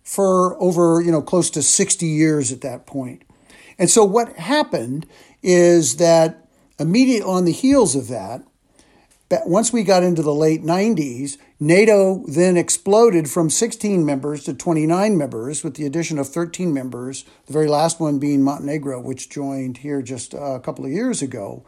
for 0.04 0.62
over 0.62 1.02
you 1.02 1.12
know 1.12 1.22
close 1.22 1.50
to 1.50 1.62
60 1.62 2.06
years 2.06 2.52
at 2.52 2.62
that 2.62 2.86
point. 2.86 3.20
point 3.20 3.24
and 3.78 3.90
so 3.90 4.04
what 4.04 4.34
happened 4.34 5.06
is 5.44 5.98
that 5.98 6.49
immediately 6.80 7.30
on 7.30 7.46
the 7.46 7.52
heels 7.52 7.96
of 7.96 8.08
that 8.08 8.44
once 9.48 9.72
we 9.72 9.84
got 9.84 10.04
into 10.04 10.24
the 10.24 10.34
late 10.34 10.64
90s, 10.64 11.38
NATO 11.60 12.24
then 12.28 12.58
exploded 12.58 13.30
from 13.30 13.50
16 13.50 14.04
members 14.04 14.44
to 14.46 14.54
29 14.54 15.18
members, 15.18 15.64
with 15.64 15.76
the 15.76 15.86
addition 15.86 16.18
of 16.18 16.28
13 16.28 16.74
members, 16.74 17.26
the 17.46 17.54
very 17.54 17.68
last 17.68 18.00
one 18.00 18.18
being 18.18 18.44
Montenegro, 18.44 19.00
which 19.00 19.30
joined 19.30 19.78
here 19.78 20.02
just 20.02 20.34
uh, 20.34 20.56
a 20.56 20.60
couple 20.60 20.84
of 20.84 20.92
years 20.92 21.22
ago. 21.22 21.64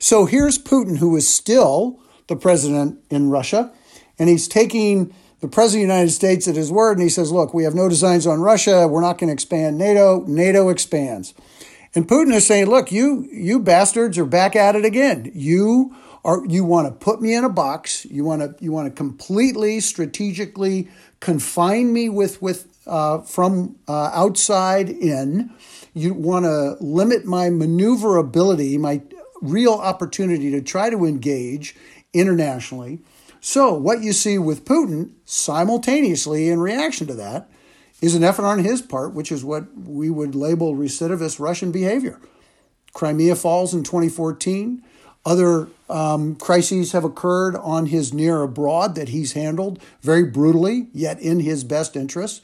So 0.00 0.26
here's 0.26 0.58
Putin, 0.58 0.98
who 0.98 1.16
is 1.16 1.32
still 1.32 2.00
the 2.26 2.36
president 2.36 2.98
in 3.10 3.30
Russia, 3.30 3.72
and 4.18 4.28
he's 4.28 4.48
taking 4.48 5.14
the 5.40 5.48
president 5.48 5.84
of 5.84 5.88
the 5.88 5.94
United 5.94 6.12
States 6.12 6.48
at 6.48 6.56
his 6.56 6.72
word, 6.72 6.98
and 6.98 7.02
he 7.02 7.08
says, 7.08 7.30
Look, 7.30 7.54
we 7.54 7.64
have 7.64 7.74
no 7.74 7.88
designs 7.88 8.26
on 8.26 8.40
Russia. 8.40 8.88
We're 8.88 9.02
not 9.02 9.18
going 9.18 9.28
to 9.28 9.34
expand 9.34 9.78
NATO. 9.78 10.24
NATO 10.26 10.68
expands. 10.68 11.34
And 11.94 12.08
Putin 12.08 12.34
is 12.34 12.46
saying, 12.46 12.66
Look, 12.66 12.90
you, 12.90 13.28
you 13.30 13.58
bastards 13.58 14.18
are 14.18 14.24
back 14.24 14.56
at 14.56 14.76
it 14.76 14.84
again. 14.84 15.30
You 15.34 15.94
or 16.24 16.44
you 16.46 16.64
want 16.64 16.88
to 16.88 16.92
put 16.92 17.20
me 17.20 17.34
in 17.34 17.44
a 17.44 17.48
box. 17.48 18.04
You 18.06 18.24
want 18.24 18.40
to 18.42 18.64
you 18.64 18.72
want 18.72 18.88
to 18.88 18.90
completely 18.90 19.78
strategically 19.80 20.88
confine 21.20 21.92
me 21.92 22.08
with 22.08 22.42
with 22.42 22.66
uh, 22.86 23.20
from 23.20 23.76
uh, 23.86 24.10
outside 24.12 24.88
in. 24.88 25.52
You 25.92 26.14
want 26.14 26.46
to 26.46 26.76
limit 26.80 27.24
my 27.24 27.50
maneuverability, 27.50 28.78
my 28.78 29.02
real 29.40 29.74
opportunity 29.74 30.50
to 30.50 30.60
try 30.62 30.90
to 30.90 31.04
engage 31.04 31.76
internationally. 32.12 33.00
So 33.40 33.74
what 33.74 34.02
you 34.02 34.14
see 34.14 34.38
with 34.38 34.64
Putin 34.64 35.10
simultaneously 35.26 36.48
in 36.48 36.60
reaction 36.60 37.06
to 37.08 37.14
that 37.14 37.48
is 38.00 38.14
an 38.14 38.24
effort 38.24 38.44
on 38.44 38.58
his 38.58 38.82
part, 38.82 39.14
which 39.14 39.32
is 39.32 39.44
what 39.44 39.64
we 39.76 40.10
would 40.10 40.34
label 40.34 40.74
recidivist 40.74 41.38
Russian 41.40 41.72
behavior. 41.72 42.20
Crimea 42.92 43.36
falls 43.36 43.74
in 43.74 43.82
2014. 43.82 44.82
Other 45.26 45.68
um, 45.88 46.36
crises 46.36 46.92
have 46.92 47.04
occurred 47.04 47.56
on 47.56 47.86
his 47.86 48.12
near 48.12 48.42
abroad 48.42 48.94
that 48.94 49.08
he's 49.08 49.32
handled 49.32 49.82
very 50.02 50.24
brutally, 50.24 50.88
yet 50.92 51.18
in 51.20 51.40
his 51.40 51.64
best 51.64 51.96
interest. 51.96 52.42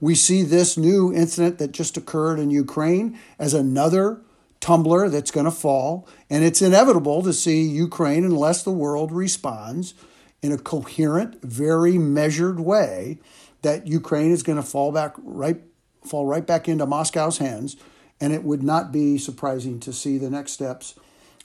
We 0.00 0.14
see 0.14 0.42
this 0.42 0.76
new 0.76 1.12
incident 1.12 1.58
that 1.58 1.72
just 1.72 1.96
occurred 1.96 2.38
in 2.38 2.50
Ukraine 2.50 3.18
as 3.38 3.52
another 3.52 4.20
tumbler 4.60 5.08
that's 5.08 5.30
going 5.30 5.44
to 5.44 5.50
fall. 5.50 6.06
And 6.28 6.44
it's 6.44 6.62
inevitable 6.62 7.22
to 7.22 7.32
see 7.32 7.62
Ukraine, 7.62 8.24
unless 8.24 8.62
the 8.62 8.70
world 8.70 9.12
responds 9.12 9.94
in 10.42 10.52
a 10.52 10.58
coherent, 10.58 11.42
very 11.42 11.98
measured 11.98 12.60
way, 12.60 13.18
that 13.62 13.86
Ukraine 13.86 14.30
is 14.30 14.42
going 14.42 14.56
to 14.56 14.62
fall 14.62 14.92
back 14.92 15.14
right 15.18 15.60
fall 16.04 16.26
right 16.26 16.46
back 16.46 16.68
into 16.68 16.86
Moscow's 16.86 17.38
hands. 17.38 17.76
And 18.20 18.32
it 18.32 18.42
would 18.44 18.62
not 18.62 18.92
be 18.92 19.18
surprising 19.18 19.80
to 19.80 19.92
see 19.92 20.18
the 20.18 20.30
next 20.30 20.52
steps 20.52 20.94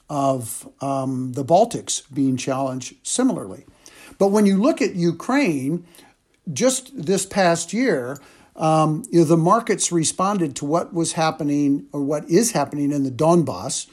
of 0.09 0.69
um, 0.81 1.33
the 1.33 1.43
Baltics 1.43 2.03
being 2.13 2.37
challenged 2.37 2.95
similarly. 3.03 3.65
But 4.17 4.27
when 4.27 4.45
you 4.45 4.61
look 4.61 4.81
at 4.81 4.95
Ukraine, 4.95 5.85
just 6.51 7.05
this 7.05 7.25
past 7.25 7.73
year, 7.73 8.19
um, 8.55 9.03
you 9.09 9.19
know, 9.19 9.25
the 9.25 9.37
markets 9.37 9.91
responded 9.91 10.55
to 10.57 10.65
what 10.65 10.93
was 10.93 11.13
happening 11.13 11.87
or 11.91 12.01
what 12.01 12.29
is 12.29 12.51
happening 12.51 12.91
in 12.91 13.03
the 13.03 13.11
Donbass. 13.11 13.87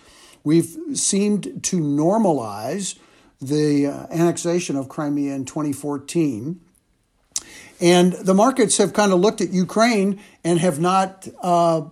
We've 0.44 0.76
seemed 0.94 1.62
to 1.64 1.80
normalize 1.80 2.98
the 3.40 3.86
uh, 3.86 4.06
annexation 4.10 4.76
of 4.76 4.88
Crimea 4.88 5.34
in 5.34 5.44
2014. 5.44 6.60
And 7.80 8.12
the 8.12 8.34
markets 8.34 8.78
have 8.78 8.92
kind 8.92 9.12
of 9.12 9.20
looked 9.20 9.40
at 9.40 9.50
Ukraine 9.50 10.20
and 10.44 10.58
have 10.60 10.78
not 10.78 11.28
uh, 11.42 11.82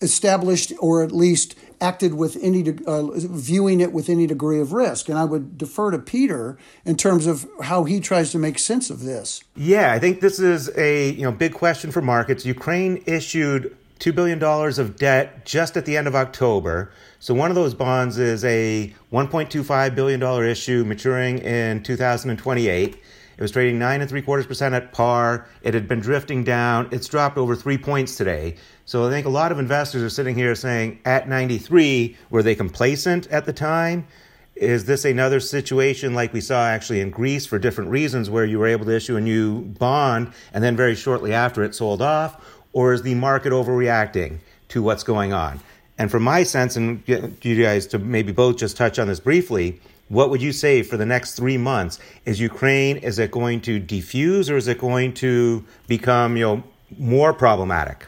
established 0.00 0.72
or 0.80 1.02
at 1.02 1.12
least 1.12 1.56
acted 1.80 2.14
with 2.14 2.36
any 2.40 2.64
uh, 2.86 3.10
viewing 3.14 3.80
it 3.80 3.92
with 3.92 4.08
any 4.08 4.26
degree 4.26 4.60
of 4.60 4.72
risk. 4.72 5.08
And 5.08 5.18
i 5.18 5.24
would 5.24 5.58
defer 5.58 5.90
to 5.90 5.98
peter 5.98 6.56
in 6.84 6.96
terms 6.96 7.26
of 7.26 7.46
how 7.62 7.84
he 7.84 8.00
tries 8.00 8.30
to 8.32 8.38
make 8.38 8.58
sense 8.58 8.90
of 8.90 9.00
this. 9.00 9.42
Yeah 9.56 9.92
i 9.92 9.98
think 9.98 10.20
this 10.20 10.38
is 10.38 10.70
a 10.76 11.10
you 11.10 11.22
know 11.22 11.32
big 11.32 11.54
question 11.54 11.90
for 11.90 12.00
markets. 12.00 12.46
Ukraine 12.46 13.02
issued 13.06 13.76
$2 14.00 14.14
billion 14.14 14.42
of 14.42 14.96
debt 14.96 15.46
just 15.46 15.76
at 15.76 15.84
the 15.86 15.96
end 15.96 16.06
of 16.06 16.14
october. 16.14 16.90
So 17.20 17.32
one 17.32 17.50
of 17.50 17.54
those 17.54 17.74
bonds 17.74 18.18
is 18.18 18.44
a 18.44 18.92
$1.25 19.12 19.94
billion 19.94 20.22
issue 20.44 20.84
maturing 20.84 21.38
in 21.38 21.82
2028 21.82 22.96
it 23.36 23.42
was 23.42 23.50
trading 23.50 23.78
nine 23.78 24.00
and 24.00 24.08
three 24.08 24.22
quarters 24.22 24.46
percent 24.46 24.74
at 24.74 24.92
par. 24.92 25.46
It 25.62 25.74
had 25.74 25.88
been 25.88 26.00
drifting 26.00 26.44
down. 26.44 26.88
It's 26.92 27.08
dropped 27.08 27.36
over 27.36 27.56
three 27.56 27.78
points 27.78 28.16
today. 28.16 28.56
So 28.84 29.06
I 29.06 29.10
think 29.10 29.26
a 29.26 29.30
lot 29.30 29.50
of 29.50 29.58
investors 29.58 30.02
are 30.02 30.10
sitting 30.10 30.34
here 30.34 30.54
saying, 30.54 31.00
at 31.04 31.28
93, 31.28 32.16
were 32.30 32.42
they 32.42 32.54
complacent 32.54 33.26
at 33.28 33.46
the 33.46 33.52
time? 33.52 34.06
Is 34.54 34.84
this 34.84 35.04
another 35.04 35.40
situation 35.40 36.14
like 36.14 36.32
we 36.32 36.40
saw 36.40 36.66
actually 36.66 37.00
in 37.00 37.10
Greece 37.10 37.44
for 37.44 37.58
different 37.58 37.90
reasons 37.90 38.30
where 38.30 38.44
you 38.44 38.58
were 38.58 38.68
able 38.68 38.84
to 38.84 38.94
issue 38.94 39.16
a 39.16 39.20
new 39.20 39.62
bond 39.62 40.32
and 40.52 40.62
then 40.62 40.76
very 40.76 40.94
shortly 40.94 41.32
after 41.32 41.64
it 41.64 41.74
sold 41.74 42.00
off? 42.00 42.44
Or 42.72 42.92
is 42.92 43.02
the 43.02 43.14
market 43.14 43.52
overreacting 43.52 44.38
to 44.68 44.82
what's 44.82 45.02
going 45.02 45.32
on? 45.32 45.60
And 45.98 46.10
from 46.10 46.22
my 46.22 46.42
sense, 46.42 46.76
and 46.76 47.02
you 47.06 47.62
guys 47.62 47.86
to 47.88 47.98
maybe 47.98 48.32
both 48.32 48.56
just 48.56 48.76
touch 48.76 48.98
on 48.98 49.08
this 49.08 49.20
briefly, 49.20 49.80
what 50.14 50.30
would 50.30 50.40
you 50.40 50.52
say 50.52 50.82
for 50.82 50.96
the 50.96 51.04
next 51.04 51.34
three 51.34 51.58
months? 51.58 51.98
Is 52.24 52.40
Ukraine, 52.40 52.96
is 52.98 53.18
it 53.18 53.30
going 53.30 53.60
to 53.62 53.80
defuse 53.80 54.50
or 54.50 54.56
is 54.56 54.68
it 54.68 54.78
going 54.78 55.12
to 55.14 55.64
become, 55.88 56.36
you 56.36 56.44
know, 56.44 56.62
more 56.96 57.32
problematic? 57.32 58.06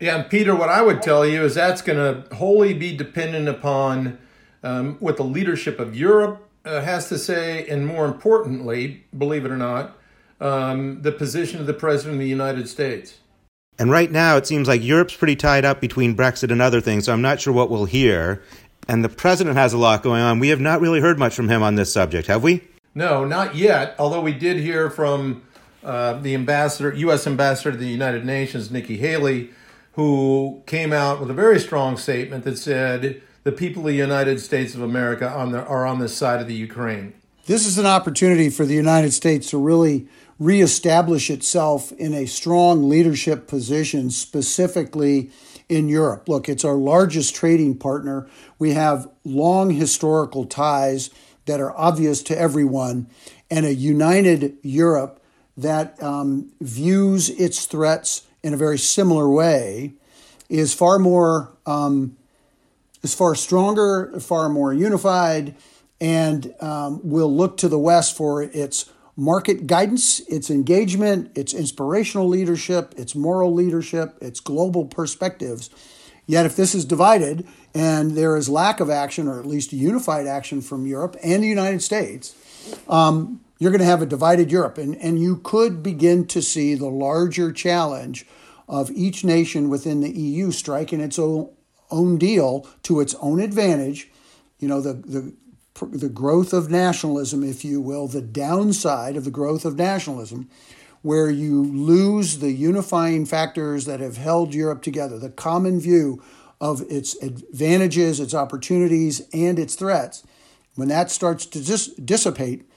Yeah, 0.00 0.16
and 0.16 0.28
Peter, 0.28 0.54
what 0.54 0.68
I 0.68 0.82
would 0.82 1.00
tell 1.00 1.24
you 1.24 1.44
is 1.44 1.54
that's 1.54 1.80
going 1.80 1.98
to 1.98 2.34
wholly 2.34 2.74
be 2.74 2.96
dependent 2.96 3.48
upon 3.48 4.18
um, 4.64 4.96
what 4.98 5.16
the 5.16 5.22
leadership 5.22 5.78
of 5.78 5.96
Europe 5.96 6.48
uh, 6.64 6.80
has 6.80 7.08
to 7.08 7.18
say, 7.18 7.66
and 7.68 7.86
more 7.86 8.06
importantly, 8.06 9.04
believe 9.16 9.44
it 9.44 9.52
or 9.52 9.56
not, 9.56 9.96
um, 10.40 11.02
the 11.02 11.12
position 11.12 11.60
of 11.60 11.66
the 11.66 11.74
President 11.74 12.14
of 12.14 12.20
the 12.20 12.28
United 12.28 12.68
States. 12.68 13.18
And 13.78 13.90
right 13.90 14.10
now, 14.10 14.36
it 14.36 14.46
seems 14.46 14.68
like 14.68 14.82
Europe's 14.82 15.16
pretty 15.16 15.36
tied 15.36 15.64
up 15.64 15.80
between 15.80 16.16
Brexit 16.16 16.50
and 16.50 16.60
other 16.60 16.80
things, 16.80 17.06
so 17.06 17.12
I'm 17.12 17.22
not 17.22 17.40
sure 17.40 17.52
what 17.52 17.70
we'll 17.70 17.86
hear. 17.86 18.42
And 18.88 19.04
the 19.04 19.08
president 19.08 19.56
has 19.56 19.72
a 19.72 19.78
lot 19.78 20.02
going 20.02 20.22
on. 20.22 20.38
We 20.38 20.48
have 20.48 20.60
not 20.60 20.80
really 20.80 21.00
heard 21.00 21.18
much 21.18 21.34
from 21.34 21.48
him 21.48 21.62
on 21.62 21.76
this 21.76 21.92
subject, 21.92 22.26
have 22.26 22.42
we? 22.42 22.62
No, 22.94 23.24
not 23.24 23.54
yet. 23.54 23.94
Although 23.98 24.20
we 24.20 24.32
did 24.32 24.58
hear 24.58 24.90
from 24.90 25.42
uh, 25.82 26.14
the 26.14 26.34
ambassador, 26.34 26.92
U.S. 26.94 27.26
ambassador 27.26 27.72
to 27.72 27.76
the 27.76 27.88
United 27.88 28.24
Nations, 28.24 28.70
Nikki 28.70 28.98
Haley, 28.98 29.50
who 29.92 30.62
came 30.66 30.92
out 30.92 31.20
with 31.20 31.30
a 31.30 31.34
very 31.34 31.60
strong 31.60 31.96
statement 31.96 32.44
that 32.44 32.58
said 32.58 33.22
the 33.44 33.52
people 33.52 33.82
of 33.82 33.86
the 33.88 33.94
United 33.94 34.40
States 34.40 34.74
of 34.74 34.82
America 34.82 35.28
on 35.28 35.52
the, 35.52 35.64
are 35.64 35.86
on 35.86 35.98
the 35.98 36.08
side 36.08 36.40
of 36.40 36.46
the 36.46 36.54
Ukraine. 36.54 37.14
This 37.46 37.66
is 37.66 37.76
an 37.76 37.86
opportunity 37.86 38.50
for 38.50 38.64
the 38.64 38.74
United 38.74 39.12
States 39.12 39.50
to 39.50 39.58
really 39.58 40.06
reestablish 40.44 41.30
itself 41.30 41.92
in 41.92 42.14
a 42.14 42.26
strong 42.26 42.88
leadership 42.88 43.46
position, 43.46 44.10
specifically 44.10 45.30
in 45.68 45.88
Europe. 45.88 46.28
Look, 46.28 46.48
it's 46.48 46.64
our 46.64 46.74
largest 46.74 47.34
trading 47.34 47.78
partner. 47.78 48.28
We 48.58 48.72
have 48.72 49.08
long 49.24 49.70
historical 49.70 50.44
ties 50.44 51.10
that 51.46 51.60
are 51.60 51.76
obvious 51.76 52.22
to 52.24 52.38
everyone, 52.38 53.06
and 53.50 53.64
a 53.64 53.74
united 53.74 54.56
Europe 54.62 55.22
that 55.56 56.02
um, 56.02 56.50
views 56.60 57.30
its 57.30 57.66
threats 57.66 58.26
in 58.42 58.54
a 58.54 58.56
very 58.56 58.78
similar 58.78 59.28
way 59.28 59.94
is 60.48 60.74
far 60.74 60.98
more 60.98 61.52
um, 61.66 62.16
is 63.02 63.14
far 63.14 63.34
stronger, 63.34 64.18
far 64.20 64.48
more 64.48 64.72
unified, 64.72 65.54
and 66.00 66.54
um, 66.60 67.00
will 67.02 67.34
look 67.34 67.56
to 67.56 67.68
the 67.68 67.78
West 67.78 68.16
for 68.16 68.42
its 68.42 68.90
market 69.16 69.66
guidance, 69.66 70.20
its 70.20 70.50
engagement, 70.50 71.36
its 71.36 71.52
inspirational 71.52 72.28
leadership, 72.28 72.94
its 72.96 73.14
moral 73.14 73.52
leadership, 73.52 74.16
its 74.20 74.40
global 74.40 74.86
perspectives. 74.86 75.70
Yet, 76.26 76.46
if 76.46 76.56
this 76.56 76.74
is 76.74 76.84
divided 76.84 77.46
and 77.74 78.12
there 78.12 78.36
is 78.36 78.48
lack 78.48 78.80
of 78.80 78.88
action, 78.88 79.28
or 79.28 79.38
at 79.40 79.46
least 79.46 79.72
unified 79.72 80.26
action 80.26 80.60
from 80.60 80.86
Europe 80.86 81.16
and 81.22 81.42
the 81.42 81.48
United 81.48 81.82
States, 81.82 82.34
um, 82.88 83.40
you're 83.58 83.70
going 83.70 83.80
to 83.80 83.86
have 83.86 84.02
a 84.02 84.06
divided 84.06 84.50
Europe. 84.50 84.78
And, 84.78 84.96
and 84.96 85.20
you 85.20 85.36
could 85.36 85.82
begin 85.82 86.26
to 86.28 86.42
see 86.42 86.74
the 86.74 86.88
larger 86.88 87.52
challenge 87.52 88.26
of 88.68 88.90
each 88.90 89.24
nation 89.24 89.68
within 89.68 90.00
the 90.00 90.10
EU 90.10 90.50
striking 90.50 91.00
its 91.00 91.18
own, 91.18 91.50
own 91.90 92.18
deal 92.18 92.66
to 92.84 93.00
its 93.00 93.14
own 93.16 93.40
advantage. 93.40 94.10
You 94.58 94.68
know, 94.68 94.80
the, 94.80 94.94
the, 94.94 95.34
the 95.86 96.08
growth 96.08 96.52
of 96.52 96.70
nationalism, 96.70 97.42
if 97.42 97.64
you 97.64 97.80
will, 97.80 98.06
the 98.06 98.22
downside 98.22 99.16
of 99.16 99.24
the 99.24 99.30
growth 99.30 99.64
of 99.64 99.76
nationalism, 99.76 100.48
where 101.02 101.30
you 101.30 101.62
lose 101.62 102.38
the 102.38 102.52
unifying 102.52 103.26
factors 103.26 103.84
that 103.86 104.00
have 104.00 104.16
held 104.16 104.54
Europe 104.54 104.82
together, 104.82 105.18
the 105.18 105.30
common 105.30 105.80
view 105.80 106.22
of 106.60 106.82
its 106.88 107.20
advantages, 107.22 108.20
its 108.20 108.34
opportunities, 108.34 109.22
and 109.32 109.58
its 109.58 109.74
threats. 109.74 110.22
When 110.76 110.88
that 110.88 111.10
starts 111.10 111.44
to 111.46 111.60
dis- 111.60 111.88
dissipate, 111.88 112.68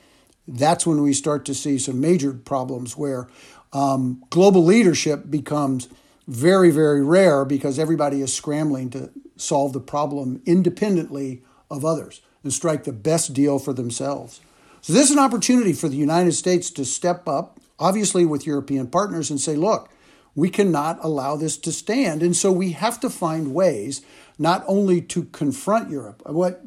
that's 0.48 0.86
when 0.86 1.02
we 1.02 1.13
start 1.13 1.46
to 1.46 1.54
see 1.54 1.78
some 1.78 2.02
major 2.02 2.34
problems 2.34 2.98
where 2.98 3.28
um, 3.74 4.24
global 4.30 4.63
leadership 4.63 5.30
becomes 5.30 5.88
very, 6.28 6.72
very 6.72 7.04
rare 7.04 7.46
because 7.46 7.78
everybody 7.78 8.22
is 8.22 8.34
scrambling 8.34 8.89
to 8.89 9.12
solve 9.38 9.74
the 9.74 9.80
problem 9.80 10.41
independently 10.46 11.44
of 11.70 11.86
others 11.86 12.22
and 12.46 12.54
strike 12.54 12.86
the 12.86 12.94
best 12.94 13.34
deal 13.34 13.60
for 13.60 13.74
themselves. 13.74 14.40
So, 14.82 14.94
this 14.94 15.10
is 15.10 15.12
an 15.12 15.20
opportunity 15.20 15.74
for 15.74 15.90
the 15.90 15.98
United 15.98 16.34
States 16.34 16.70
to 16.72 16.86
step 16.86 17.28
up, 17.28 17.60
obviously 17.80 18.26
with 18.26 18.46
European 18.46 18.88
partners, 18.88 19.30
and 19.30 19.42
say, 19.42 19.56
look, 19.56 19.90
we 20.36 20.50
cannot 20.50 21.04
allow 21.04 21.36
this 21.36 21.58
to 21.58 21.72
stand. 21.72 22.22
And 22.22 22.36
so 22.36 22.52
we 22.52 22.72
have 22.74 23.00
to 23.00 23.10
find 23.10 23.54
ways 23.54 24.02
not 24.38 24.64
only 24.68 25.02
to 25.02 25.24
confront 25.24 25.90
Europe, 25.90 26.22
what 26.26 26.62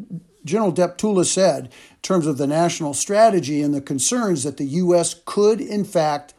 General 0.45 0.73
Deptula 0.73 1.25
said 1.27 1.67
in 1.67 1.71
terms 2.03 2.27
of 2.27 2.38
the 2.38 2.47
national 2.47 2.95
strategy 2.95 3.62
and 3.62 3.75
the 3.75 3.81
concerns 3.81 4.43
that 4.43 4.57
the 4.57 4.64
U.S. 4.64 5.14
could, 5.27 5.61
in 5.61 5.85
fact, 5.85 6.35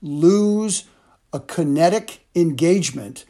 lose 0.00 0.84
a 1.32 1.40
kinetic 1.40 2.24
engagement 2.34 3.24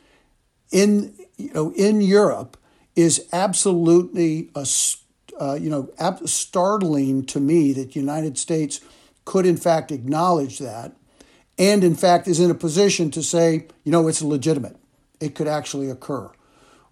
in, 0.71 1.15
you 1.37 1.53
know, 1.55 1.73
in 1.73 2.01
Europe 2.01 2.59
is 2.95 3.27
absolutely 3.33 4.51
a, 4.55 4.67
uh, 5.41 5.55
you 5.61 5.71
know, 5.71 5.91
ab- 5.99 6.29
startling 6.29 7.25
to 7.27 7.41
me 7.41 7.73
that 7.73 7.93
the 7.93 8.01
United 8.01 8.39
States 8.39 8.81
could, 9.25 9.47
in 9.47 9.57
fact, 9.57 9.93
acknowledge 9.93 10.59
that 10.59 10.95
and, 11.59 11.83
in 11.83 11.95
fact, 11.95 12.29
is 12.29 12.39
in 12.39 12.51
a 12.51 12.55
position 12.55 13.11
to 13.11 13.23
say, 13.23 13.67
you 13.85 13.93
know, 13.93 14.07
it's 14.07 14.23
legitimate. 14.23 14.77
It 15.21 15.35
could 15.35 15.49
actually 15.49 15.91
occur. 15.91 16.31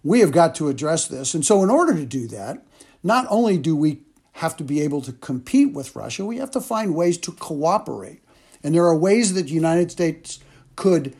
We 0.03 0.19
have 0.19 0.31
got 0.31 0.53
to 0.55 0.67
address 0.67 1.07
this. 1.07 1.33
And 1.33 1.45
so, 1.45 1.63
in 1.63 1.69
order 1.69 1.93
to 1.95 2.05
do 2.05 2.27
that, 2.27 2.65
not 3.01 3.25
only 3.29 3.57
do 3.57 3.75
we 3.75 4.01
have 4.33 4.57
to 4.57 4.63
be 4.63 4.81
able 4.81 5.01
to 5.01 5.13
compete 5.13 5.73
with 5.73 5.95
Russia, 5.95 6.25
we 6.25 6.37
have 6.37 6.51
to 6.51 6.61
find 6.61 6.93
ways 6.93 7.17
to 7.17 7.31
cooperate. 7.31 8.21
And 8.63 8.75
there 8.75 8.85
are 8.85 8.95
ways 8.95 9.33
that 9.33 9.43
the 9.43 9.53
United 9.53 9.91
States 9.91 10.39
could 10.75 11.15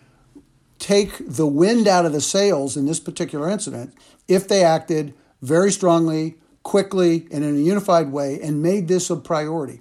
take 0.77 1.13
the 1.19 1.47
wind 1.47 1.87
out 1.87 2.05
of 2.05 2.13
the 2.13 2.21
sails 2.21 2.77
in 2.77 2.85
this 2.85 2.99
particular 2.99 3.49
incident 3.49 3.93
if 4.27 4.47
they 4.47 4.63
acted 4.63 5.13
very 5.41 5.71
strongly, 5.71 6.35
quickly, 6.67 7.25
and 7.31 7.45
in 7.45 7.55
a 7.55 7.59
unified 7.59 8.11
way 8.11 8.41
and 8.41 8.61
made 8.61 8.89
this 8.89 9.09
a 9.09 9.15
priority. 9.15 9.79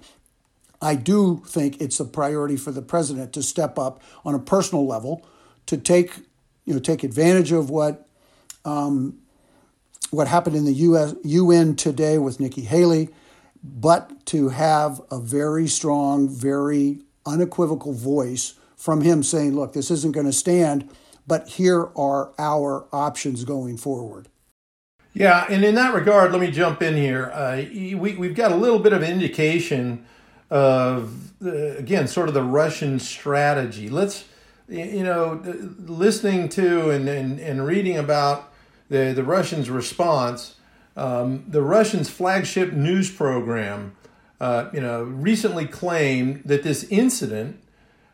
I 0.81 0.95
do 0.95 1.43
think 1.45 1.81
it's 1.81 1.99
a 1.99 2.05
priority 2.05 2.55
for 2.55 2.71
the 2.71 2.81
president 2.81 3.33
to 3.33 3.43
step 3.43 3.77
up 3.77 4.01
on 4.23 4.33
a 4.33 4.39
personal 4.39 4.87
level 4.87 5.27
to 5.65 5.75
take 5.75 6.15
you 6.63 6.73
know 6.73 6.79
take 6.79 7.03
advantage 7.03 7.51
of 7.51 7.69
what 7.69 8.07
um, 8.63 9.17
what 10.11 10.29
happened 10.29 10.55
in 10.55 10.63
the 10.63 10.75
US, 10.75 11.13
UN 11.25 11.75
today 11.75 12.17
with 12.19 12.39
Nikki 12.39 12.61
Haley, 12.61 13.09
but 13.61 14.25
to 14.27 14.47
have 14.47 15.01
a 15.11 15.19
very 15.19 15.67
strong, 15.67 16.29
very 16.29 16.99
unequivocal 17.25 17.91
voice 17.91 18.53
from 18.77 19.01
him 19.01 19.23
saying, 19.23 19.53
look, 19.57 19.73
this 19.73 19.91
isn't 19.91 20.13
going 20.13 20.25
to 20.25 20.31
stand, 20.31 20.89
but 21.27 21.49
here 21.49 21.89
are 21.97 22.31
our 22.39 22.87
options 22.93 23.43
going 23.43 23.75
forward. 23.75 24.29
Yeah, 25.17 25.47
and 25.49 25.65
in 25.65 25.73
that 25.73 25.95
regard, 25.95 26.31
let 26.31 26.39
me 26.39 26.51
jump 26.51 26.83
in 26.83 26.95
here. 26.95 27.31
Uh, 27.33 27.63
we, 27.73 27.95
we've 27.95 28.35
got 28.35 28.51
a 28.51 28.55
little 28.55 28.77
bit 28.77 28.93
of 28.93 29.01
indication 29.01 30.05
of, 30.51 31.31
uh, 31.43 31.49
again, 31.49 32.07
sort 32.07 32.27
of 32.27 32.35
the 32.35 32.43
Russian 32.43 32.99
strategy. 32.99 33.89
Let's, 33.89 34.25
you 34.69 35.01
know, 35.01 35.41
listening 35.79 36.49
to 36.49 36.91
and, 36.91 37.09
and, 37.09 37.39
and 37.39 37.65
reading 37.65 37.97
about 37.97 38.53
the, 38.89 39.11
the 39.11 39.23
Russians' 39.23 39.71
response, 39.71 40.57
um, 40.95 41.45
the 41.47 41.63
Russians' 41.63 42.11
flagship 42.11 42.73
news 42.73 43.09
program, 43.09 43.95
uh, 44.39 44.69
you 44.71 44.81
know, 44.81 45.01
recently 45.01 45.65
claimed 45.65 46.43
that 46.45 46.61
this 46.61 46.83
incident, 46.91 47.59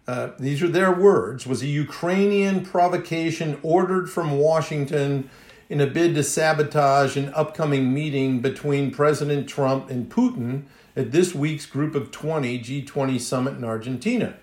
uh, 0.08 0.30
these 0.39 0.63
are 0.63 0.70
their 0.70 0.94
words, 0.94 1.46
was 1.46 1.63
a 1.63 1.68
Ukrainian 1.68 2.66
provocation 2.66 3.60
ordered 3.62 4.10
from 4.10 4.39
Washington 4.39 5.30
in 5.73 5.81
a 5.81 5.88
bid 5.88 6.13
to 6.13 6.21
sabotage 6.21 7.17
an 7.17 7.33
upcoming 7.33 7.91
meeting 7.91 8.41
between 8.41 8.91
President 8.91 9.49
Trump 9.49 9.89
and 9.89 10.07
Putin 10.07 10.65
at 10.95 11.12
this 11.12 11.33
week's 11.33 11.65
Group 11.65 11.95
of 11.95 12.12
20 12.12 12.59
G20 12.59 13.19
summit 13.19 13.57
in 13.57 13.63
Argentina. 13.63 14.36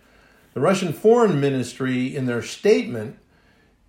The 0.54 0.60
Russian 0.60 0.92
Foreign 0.92 1.40
Ministry, 1.40 2.16
in 2.16 2.26
their 2.26 2.42
statement, 2.42 3.16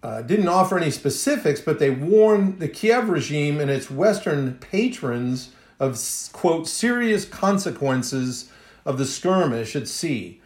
uh, 0.03 0.21
didn't 0.21 0.49
offer 0.49 0.77
any 0.77 0.91
specifics, 0.91 1.59
but 1.59 1.79
they 1.79 1.89
warned 1.89 2.59
the 2.59 2.67
Kiev 2.67 3.09
regime 3.09 3.59
and 3.59 3.71
its 3.71 3.89
Western 3.89 4.53
patrons 4.59 5.49
of, 5.79 5.99
quote, 6.33 6.67
serious 6.67 7.25
consequences 7.25 8.51
of 8.85 8.99
the 8.99 9.05
skirmish 9.05 9.75
at 9.75 9.87
sea. 9.87 10.39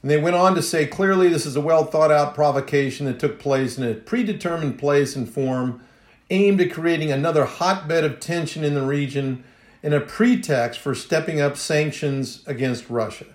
And 0.00 0.08
they 0.12 0.20
went 0.20 0.36
on 0.36 0.54
to 0.54 0.62
say 0.62 0.86
clearly 0.86 1.26
this 1.26 1.44
is 1.44 1.56
a 1.56 1.60
well 1.60 1.86
thought 1.86 2.12
out 2.12 2.36
provocation 2.36 3.06
that 3.06 3.18
took 3.18 3.40
place 3.40 3.76
in 3.76 3.82
a 3.82 3.94
predetermined 3.94 4.78
place 4.78 5.16
and 5.16 5.28
form 5.28 5.82
aimed 6.30 6.60
at 6.60 6.72
creating 6.72 7.10
another 7.10 7.44
hotbed 7.44 8.04
of 8.04 8.20
tension 8.20 8.64
in 8.64 8.74
the 8.74 8.82
region 8.82 9.44
and 9.82 9.94
a 9.94 10.00
pretext 10.00 10.80
for 10.80 10.94
stepping 10.94 11.40
up 11.40 11.56
sanctions 11.56 12.42
against 12.46 12.88
Russia. 12.88 13.26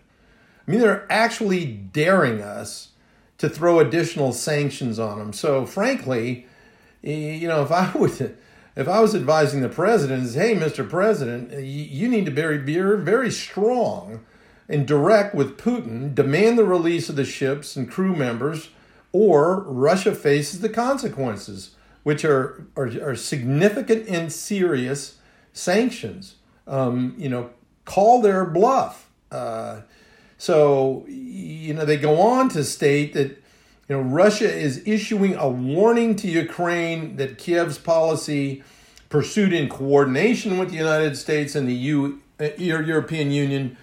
I 0.67 0.71
mean, 0.71 0.79
they're 0.79 1.05
actually 1.12 1.65
daring 1.65 2.41
us 2.41 2.89
to 3.38 3.49
throw 3.49 3.79
additional 3.79 4.31
sanctions 4.31 4.97
on 4.97 5.19
them. 5.19 5.34
So, 5.34 5.65
frankly, 5.65 6.47
you 7.01 7.47
know, 7.47 7.62
if 7.63 7.71
I 7.71 7.91
would, 7.95 8.38
if 8.75 8.88
I 8.88 8.99
was 8.99 9.15
advising 9.15 9.62
the 9.62 9.69
president, 9.69 10.23
is 10.23 10.36
hey, 10.36 10.55
Mr. 10.55 10.88
President, 10.88 11.51
you 11.63 12.08
need 12.08 12.25
to 12.25 12.31
be 12.31 12.41
very, 12.41 12.97
very 13.01 13.31
strong 13.31 14.25
and 14.67 14.88
direct 14.88 15.36
with 15.36 15.58
Putin, 15.58 16.15
demand 16.15 16.58
the 16.58 16.65
release 16.65 17.08
of 17.10 17.15
the 17.15 17.25
ships 17.25 17.75
and 17.75 17.89
crew 17.89 18.15
members, 18.15 18.69
or 19.12 19.62
Russia 19.62 20.13
faces 20.13 20.62
the 20.62 20.69
consequences, 20.69 21.75
which 22.06 22.24
are, 22.24 22.68
are, 22.76 22.91
are 23.02 23.15
significant 23.15 24.08
and 24.08 24.32
serious 24.32 25.18
sanctions. 25.54 26.36
Um, 26.68 27.15
you 27.18 27.30
know, 27.30 27.50
call 27.84 28.22
their 28.22 28.46
bluff. 28.46 29.10
Uh, 29.32 29.82
so, 30.38 31.04
you 31.08 31.74
know, 31.74 31.84
they 31.84 31.98
go 31.98 32.22
on 32.22 32.50
to 32.50 32.63
state 32.63 33.13
that, 33.13 33.30
you 33.89 33.96
know, 33.96 34.02
Russia 34.02 34.48
is 34.48 34.84
issuing 34.86 35.34
a 35.34 35.50
warning 35.50 36.15
to 36.18 36.28
Ukraine 36.28 37.15
that 37.15 37.39
Kiev's 37.39 37.80
policy, 37.80 38.63
pursued 39.10 39.52
in 39.52 39.68
coordination 39.68 40.60
with 40.60 40.70
the 40.70 40.78
United 40.78 41.18
States 41.18 41.56
and 41.56 41.68
the 41.68 41.74
U, 41.74 42.22
uh, 42.39 42.50
European 42.60 43.32
Union, 43.32 43.78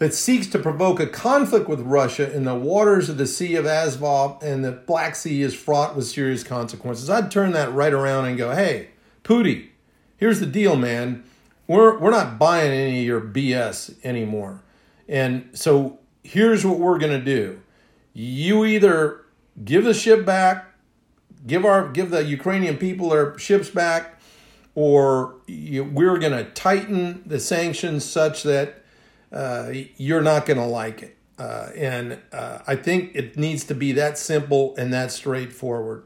that 0.00 0.14
seeks 0.14 0.46
to 0.46 0.58
provoke 0.58 0.98
a 0.98 1.06
conflict 1.06 1.68
with 1.68 1.80
Russia 1.82 2.34
in 2.34 2.44
the 2.44 2.54
waters 2.54 3.10
of 3.10 3.18
the 3.18 3.26
Sea 3.26 3.54
of 3.54 3.66
Azov 3.66 4.42
and 4.42 4.64
the 4.64 4.72
Black 4.72 5.14
Sea 5.14 5.42
is 5.42 5.54
fraught 5.54 5.94
with 5.94 6.06
serious 6.06 6.42
consequences. 6.42 7.10
I'd 7.10 7.30
turn 7.30 7.52
that 7.52 7.70
right 7.74 7.92
around 7.92 8.24
and 8.24 8.38
go, 8.38 8.54
hey, 8.54 8.88
Putin, 9.24 9.68
here's 10.16 10.40
the 10.40 10.46
deal, 10.46 10.74
man. 10.74 11.22
We're, 11.66 11.98
we're 11.98 12.10
not 12.10 12.38
buying 12.38 12.72
any 12.72 13.00
of 13.00 13.06
your 13.06 13.20
BS 13.20 13.94
anymore. 14.02 14.62
And 15.06 15.50
so 15.52 15.98
here's 16.24 16.64
what 16.64 16.78
we're 16.78 16.98
going 16.98 17.18
to 17.18 17.24
do. 17.24 17.60
You 18.14 18.64
either 18.64 19.20
give 19.62 19.84
the 19.84 19.92
ship 19.92 20.24
back, 20.24 20.64
give 21.46 21.66
our 21.66 21.90
give 21.90 22.08
the 22.08 22.24
Ukrainian 22.24 22.78
people 22.78 23.10
their 23.10 23.38
ships 23.38 23.68
back, 23.68 24.18
or 24.74 25.34
you, 25.46 25.84
we're 25.84 26.16
going 26.16 26.32
to 26.32 26.50
tighten 26.52 27.22
the 27.26 27.38
sanctions 27.38 28.02
such 28.02 28.44
that 28.44 28.79
uh, 29.32 29.72
you're 29.96 30.22
not 30.22 30.46
going 30.46 30.58
to 30.58 30.64
like 30.64 31.02
it. 31.02 31.16
Uh, 31.38 31.70
and 31.74 32.18
uh, 32.32 32.58
I 32.66 32.76
think 32.76 33.12
it 33.14 33.38
needs 33.38 33.64
to 33.64 33.74
be 33.74 33.92
that 33.92 34.18
simple 34.18 34.74
and 34.76 34.92
that 34.92 35.10
straightforward. 35.10 36.04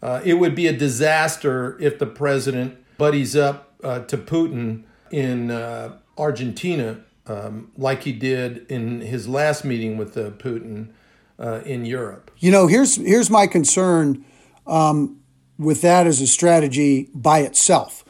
Uh, 0.00 0.20
it 0.24 0.34
would 0.34 0.54
be 0.54 0.66
a 0.66 0.72
disaster 0.72 1.76
if 1.78 1.98
the 1.98 2.06
president 2.06 2.78
buddies 2.96 3.36
up 3.36 3.74
uh, 3.84 4.00
to 4.00 4.16
Putin 4.16 4.84
in 5.10 5.50
uh, 5.50 5.98
Argentina, 6.16 7.00
um, 7.26 7.70
like 7.76 8.04
he 8.04 8.12
did 8.12 8.66
in 8.70 9.02
his 9.02 9.28
last 9.28 9.64
meeting 9.64 9.98
with 9.98 10.14
Putin 10.14 10.88
in 11.66 11.84
Europe. 11.84 12.30
You 12.38 12.50
know, 12.50 12.66
here's 12.66 12.96
here's 12.96 13.28
my 13.28 13.46
concern 13.46 14.24
um, 14.66 15.20
with 15.58 15.82
that 15.82 16.06
as 16.06 16.20
a 16.20 16.26
strategy 16.26 17.10
by 17.14 17.40
itself 17.40 18.01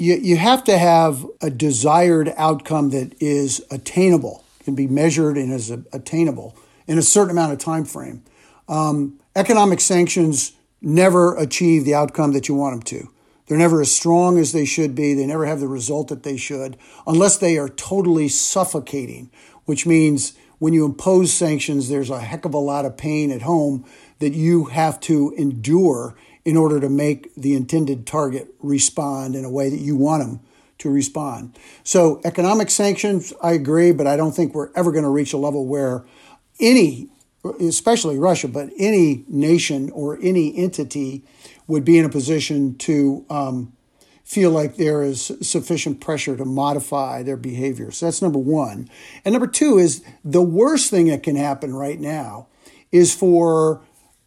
you, 0.00 0.14
you 0.14 0.36
have 0.38 0.64
to 0.64 0.78
have 0.78 1.26
a 1.42 1.50
desired 1.50 2.32
outcome 2.38 2.88
that 2.90 3.14
is 3.20 3.62
attainable, 3.70 4.44
can 4.64 4.74
be 4.74 4.86
measured 4.86 5.36
and 5.36 5.52
is 5.52 5.70
attainable 5.70 6.56
in 6.86 6.96
a 6.96 7.02
certain 7.02 7.30
amount 7.30 7.52
of 7.52 7.58
time 7.58 7.84
frame. 7.84 8.22
Um, 8.66 9.20
economic 9.36 9.78
sanctions 9.80 10.52
never 10.80 11.36
achieve 11.36 11.84
the 11.84 11.94
outcome 11.94 12.32
that 12.32 12.48
you 12.48 12.54
want 12.54 12.74
them 12.74 12.82
to. 13.00 13.10
They're 13.46 13.58
never 13.58 13.82
as 13.82 13.94
strong 13.94 14.38
as 14.38 14.52
they 14.52 14.64
should 14.64 14.94
be. 14.94 15.12
They 15.12 15.26
never 15.26 15.44
have 15.44 15.60
the 15.60 15.68
result 15.68 16.08
that 16.08 16.22
they 16.22 16.38
should, 16.38 16.78
unless 17.06 17.36
they 17.36 17.58
are 17.58 17.68
totally 17.68 18.28
suffocating, 18.28 19.30
which 19.66 19.86
means 19.86 20.32
when 20.58 20.72
you 20.72 20.86
impose 20.86 21.32
sanctions, 21.32 21.90
there's 21.90 22.10
a 22.10 22.20
heck 22.20 22.46
of 22.46 22.54
a 22.54 22.58
lot 22.58 22.86
of 22.86 22.96
pain 22.96 23.30
at 23.30 23.42
home 23.42 23.84
that 24.18 24.32
you 24.32 24.66
have 24.66 24.98
to 25.00 25.34
endure 25.36 26.16
in 26.44 26.56
order 26.56 26.80
to 26.80 26.88
make 26.88 27.34
the 27.34 27.54
intended 27.54 28.06
target 28.06 28.54
respond 28.60 29.34
in 29.34 29.44
a 29.44 29.50
way 29.50 29.68
that 29.68 29.80
you 29.80 29.96
want 29.96 30.22
them 30.22 30.40
to 30.78 30.90
respond. 30.90 31.58
So, 31.84 32.20
economic 32.24 32.70
sanctions, 32.70 33.32
I 33.42 33.52
agree, 33.52 33.92
but 33.92 34.06
I 34.06 34.16
don't 34.16 34.32
think 34.32 34.54
we're 34.54 34.70
ever 34.74 34.90
going 34.90 35.04
to 35.04 35.10
reach 35.10 35.32
a 35.32 35.36
level 35.36 35.66
where 35.66 36.04
any, 36.58 37.08
especially 37.60 38.18
Russia, 38.18 38.48
but 38.48 38.70
any 38.78 39.24
nation 39.28 39.90
or 39.90 40.18
any 40.22 40.56
entity 40.56 41.22
would 41.66 41.84
be 41.84 41.98
in 41.98 42.04
a 42.04 42.08
position 42.08 42.76
to 42.78 43.24
um, 43.28 43.74
feel 44.24 44.50
like 44.50 44.76
there 44.76 45.02
is 45.02 45.32
sufficient 45.42 46.00
pressure 46.00 46.36
to 46.36 46.46
modify 46.46 47.22
their 47.22 47.36
behavior. 47.36 47.90
So, 47.90 48.06
that's 48.06 48.22
number 48.22 48.38
one. 48.38 48.88
And 49.24 49.34
number 49.34 49.48
two 49.48 49.76
is 49.76 50.02
the 50.24 50.42
worst 50.42 50.90
thing 50.90 51.08
that 51.08 51.22
can 51.22 51.36
happen 51.36 51.74
right 51.74 52.00
now 52.00 52.48
is 52.90 53.14
for 53.14 53.82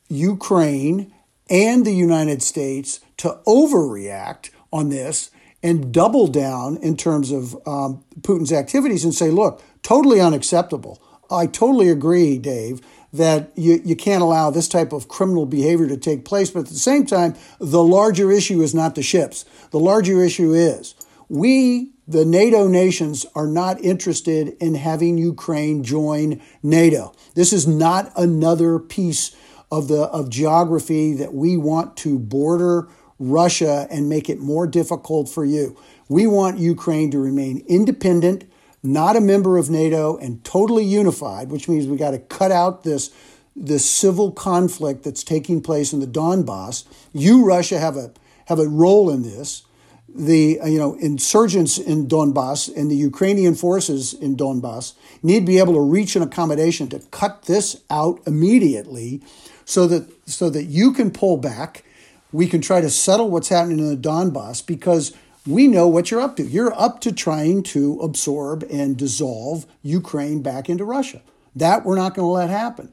Ukraine 0.08 1.13
and 1.54 1.86
the 1.86 1.94
United 1.94 2.42
States 2.42 3.00
to 3.18 3.40
overreact 3.46 4.50
on 4.74 4.90
this 4.90 5.30
and 5.62 5.94
double 5.94 6.28
down 6.28 6.78
in 6.78 6.98
terms 6.98 7.32
of 7.32 7.56
um, 7.68 8.04
Putin's 8.22 8.52
activities 8.52 9.06
and 9.06 9.14
say, 9.14 9.30
look, 9.30 9.62
totally 9.84 10.20
unacceptable. 10.20 11.02
I 11.32 11.46
totally 11.46 11.90
agree, 11.90 12.38
Dave, 12.40 12.82
that 13.14 13.52
you, 13.56 13.80
you 13.86 13.96
can't 13.96 14.24
allow 14.24 14.50
this 14.50 14.68
type 14.68 14.92
of 14.92 15.08
criminal 15.08 15.46
behavior 15.46 15.88
to 15.88 15.96
take 15.96 16.26
place. 16.26 16.50
But 16.50 16.62
at 16.62 16.68
the 16.68 16.76
same 16.76 17.06
time, 17.06 17.36
the 17.60 17.84
larger 17.84 18.32
issue 18.32 18.62
is 18.62 18.74
not 18.74 18.96
the 18.96 19.04
ships. 19.04 19.46
The 19.70 19.80
larger 19.80 20.24
issue 20.24 20.54
is 20.54 20.96
we, 21.30 21.92
the 22.08 22.26
NATO 22.26 22.68
nations, 22.68 23.28
are 23.36 23.48
not 23.48 23.80
interested 23.80 24.58
in 24.60 24.74
having 24.74 25.20
Ukraine 25.20 25.84
join 25.84 26.42
NATO. 26.64 27.14
This 27.36 27.54
is 27.54 27.68
not 27.68 28.12
another 28.18 28.80
piece 28.80 29.36
of 29.74 29.88
the 29.88 30.04
of 30.04 30.30
geography 30.30 31.16
that 31.16 31.34
we 31.34 31.58
want 31.58 31.98
to 31.98 32.20
border 32.20 32.88
Russia 33.18 33.88
and 33.90 34.08
make 34.08 34.30
it 34.30 34.40
more 34.40 34.68
difficult 34.68 35.28
for 35.28 35.44
you. 35.44 35.76
We 36.08 36.28
want 36.28 36.60
Ukraine 36.60 37.10
to 37.10 37.20
remain 37.20 37.64
independent, 37.68 38.44
not 38.84 39.16
a 39.16 39.22
member 39.22 39.58
of 39.58 39.72
NATO, 39.72 40.16
and 40.18 40.44
totally 40.44 40.86
unified, 40.86 41.50
which 41.50 41.68
means 41.68 41.88
we 41.88 41.98
got 41.98 42.12
to 42.12 42.20
cut 42.20 42.52
out 42.52 42.84
this 42.84 43.10
this 43.56 43.90
civil 43.90 44.32
conflict 44.32 45.04
that's 45.04 45.24
taking 45.24 45.62
place 45.62 45.92
in 45.94 46.00
the 46.00 46.08
Donbass. 46.08 46.86
You, 47.12 47.44
Russia, 47.44 47.80
have 47.80 47.98
a 47.98 48.12
have 48.46 48.60
a 48.60 48.68
role 48.68 49.10
in 49.10 49.24
this. 49.24 49.64
The 50.08 50.60
you 50.66 50.78
know 50.78 50.94
insurgents 50.96 51.80
in 51.80 52.08
Donbass 52.08 52.72
and 52.76 52.92
the 52.92 52.96
Ukrainian 52.96 53.56
forces 53.56 54.14
in 54.14 54.38
Donbass 54.38 54.94
need 55.24 55.40
to 55.40 55.46
be 55.48 55.58
able 55.58 55.74
to 55.74 55.82
reach 55.82 56.16
an 56.16 56.22
accommodation 56.22 56.90
to 56.90 57.00
cut 57.10 57.46
this 57.46 57.82
out 57.90 58.20
immediately 58.28 59.24
so 59.66 59.88
that 59.88 60.30
so 60.30 60.50
that 60.50 60.66
you 60.66 60.94
can 60.94 61.12
pull 61.12 61.38
back. 61.38 61.84
We 62.32 62.48
can 62.48 62.62
try 62.62 62.82
to 62.82 62.90
settle 62.90 63.30
what's 63.30 63.50
happening 63.50 63.78
in 63.78 63.90
the 63.90 63.96
Donbass 63.96 64.66
because 64.66 65.16
we 65.46 65.68
know 65.68 65.88
what 65.88 66.10
you're 66.10 66.22
up 66.22 66.36
to. 66.38 66.44
You're 66.44 66.74
up 66.74 67.00
to 67.02 67.12
trying 67.12 67.64
to 67.64 68.00
absorb 68.00 68.66
and 68.72 68.98
dissolve 68.98 69.68
Ukraine 69.84 70.42
back 70.42 70.70
into 70.70 70.84
Russia. 70.84 71.22
That 71.56 71.86
we're 71.86 71.96
not 71.96 72.16
going 72.16 72.26
to 72.26 72.32
let 72.32 72.50
happen. 72.50 72.92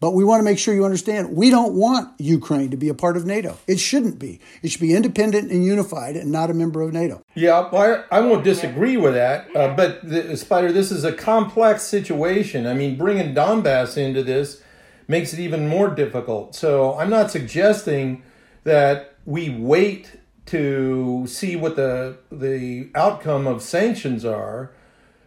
But 0.00 0.12
we 0.12 0.22
want 0.22 0.38
to 0.38 0.44
make 0.44 0.58
sure 0.58 0.74
you 0.74 0.84
understand 0.84 1.34
we 1.34 1.50
don't 1.50 1.74
want 1.74 2.20
Ukraine 2.20 2.70
to 2.70 2.76
be 2.76 2.88
a 2.88 2.94
part 2.94 3.16
of 3.16 3.26
NATO. 3.26 3.58
It 3.66 3.80
shouldn't 3.80 4.18
be. 4.18 4.38
It 4.62 4.70
should 4.70 4.80
be 4.80 4.94
independent 4.94 5.50
and 5.50 5.64
unified 5.64 6.16
and 6.16 6.30
not 6.30 6.50
a 6.50 6.54
member 6.54 6.82
of 6.82 6.92
NATO. 6.92 7.20
Yeah, 7.34 7.58
I, 7.58 8.04
I 8.12 8.20
won't 8.20 8.44
disagree 8.44 8.96
with 8.96 9.14
that. 9.14 9.54
Uh, 9.56 9.74
but, 9.74 10.08
the, 10.08 10.36
Spider, 10.36 10.70
this 10.70 10.92
is 10.92 11.02
a 11.02 11.12
complex 11.12 11.82
situation. 11.82 12.64
I 12.66 12.74
mean, 12.74 12.96
bringing 12.96 13.34
Donbass 13.34 13.96
into 13.96 14.22
this 14.22 14.62
makes 15.08 15.32
it 15.32 15.40
even 15.40 15.66
more 15.66 15.88
difficult. 15.88 16.54
So 16.54 16.96
I'm 16.98 17.10
not 17.10 17.30
suggesting 17.30 18.22
that 18.64 19.16
we 19.24 19.50
wait 19.50 20.20
to 20.46 21.26
see 21.26 21.56
what 21.56 21.76
the 21.76 22.18
the 22.30 22.90
outcome 22.94 23.46
of 23.46 23.62
sanctions 23.62 24.24
are. 24.24 24.72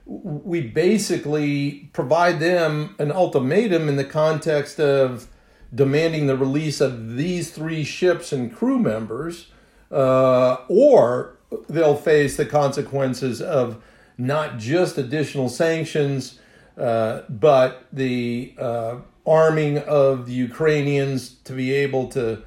We 0.06 0.62
basically 0.62 1.89
provide 1.94 2.39
them 2.39 2.96
an 3.00 3.12
ultimatum 3.12 3.88
in 3.88 3.96
the 3.98 4.04
context 4.04 4.80
of 4.80 5.28
demanding 5.74 6.28
the 6.28 6.36
release 6.36 6.82
of 6.82 7.15
these 7.15 7.52
three 7.52 7.84
ships 7.84 8.34
and 8.34 8.54
crew 8.54 8.80
members, 8.80 9.52
uh, 9.91 10.58
or 10.67 11.38
they'll 11.70 11.96
face 11.96 12.36
the 12.36 12.46
consequences 12.46 13.41
of 13.41 13.82
not 14.17 14.58
just 14.58 14.98
additional 14.98 15.50
sanctions, 15.50 16.39
uh, 16.78 17.22
but 17.30 17.86
the 17.94 18.54
uh, 18.58 18.96
arming 19.26 19.78
of 19.78 20.26
the 20.26 20.34
Ukrainians 20.34 21.36
to 21.44 21.54
be 21.54 21.72
able 21.74 22.08
to 22.10 22.44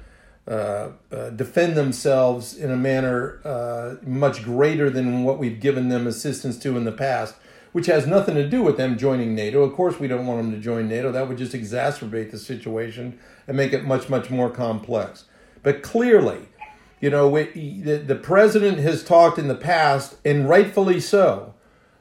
uh, 0.47 0.89
uh, 1.11 1.29
defend 1.31 1.75
themselves 1.75 2.55
in 2.55 2.69
a 2.69 2.77
manner 2.77 3.41
uh, 3.43 3.95
much 4.05 4.43
greater 4.43 4.91
than 4.91 5.23
what 5.23 5.39
we've 5.39 5.59
given 5.59 5.89
them 5.89 6.05
assistance 6.05 6.55
to 6.59 6.77
in 6.77 6.83
the 6.83 6.91
past, 6.91 7.33
which 7.71 7.87
has 7.87 8.05
nothing 8.05 8.35
to 8.35 8.47
do 8.47 8.61
with 8.61 8.77
them 8.77 8.95
joining 8.95 9.33
NATO. 9.33 9.63
Of 9.63 9.73
course, 9.73 9.99
we 9.99 10.07
don't 10.07 10.27
want 10.27 10.43
them 10.43 10.51
to 10.51 10.59
join 10.59 10.87
NATO. 10.87 11.11
That 11.11 11.27
would 11.27 11.39
just 11.39 11.53
exacerbate 11.53 12.29
the 12.29 12.37
situation 12.37 13.17
and 13.47 13.57
make 13.57 13.73
it 13.73 13.85
much, 13.85 14.07
much 14.07 14.29
more 14.29 14.51
complex. 14.51 15.25
But 15.63 15.81
clearly, 15.81 16.49
you 17.01 17.09
know, 17.09 17.27
the, 17.33 18.03
the 18.05 18.15
president 18.15 18.77
has 18.77 19.03
talked 19.03 19.39
in 19.39 19.47
the 19.47 19.55
past, 19.55 20.17
and 20.23 20.47
rightfully 20.47 20.99
so, 20.99 21.54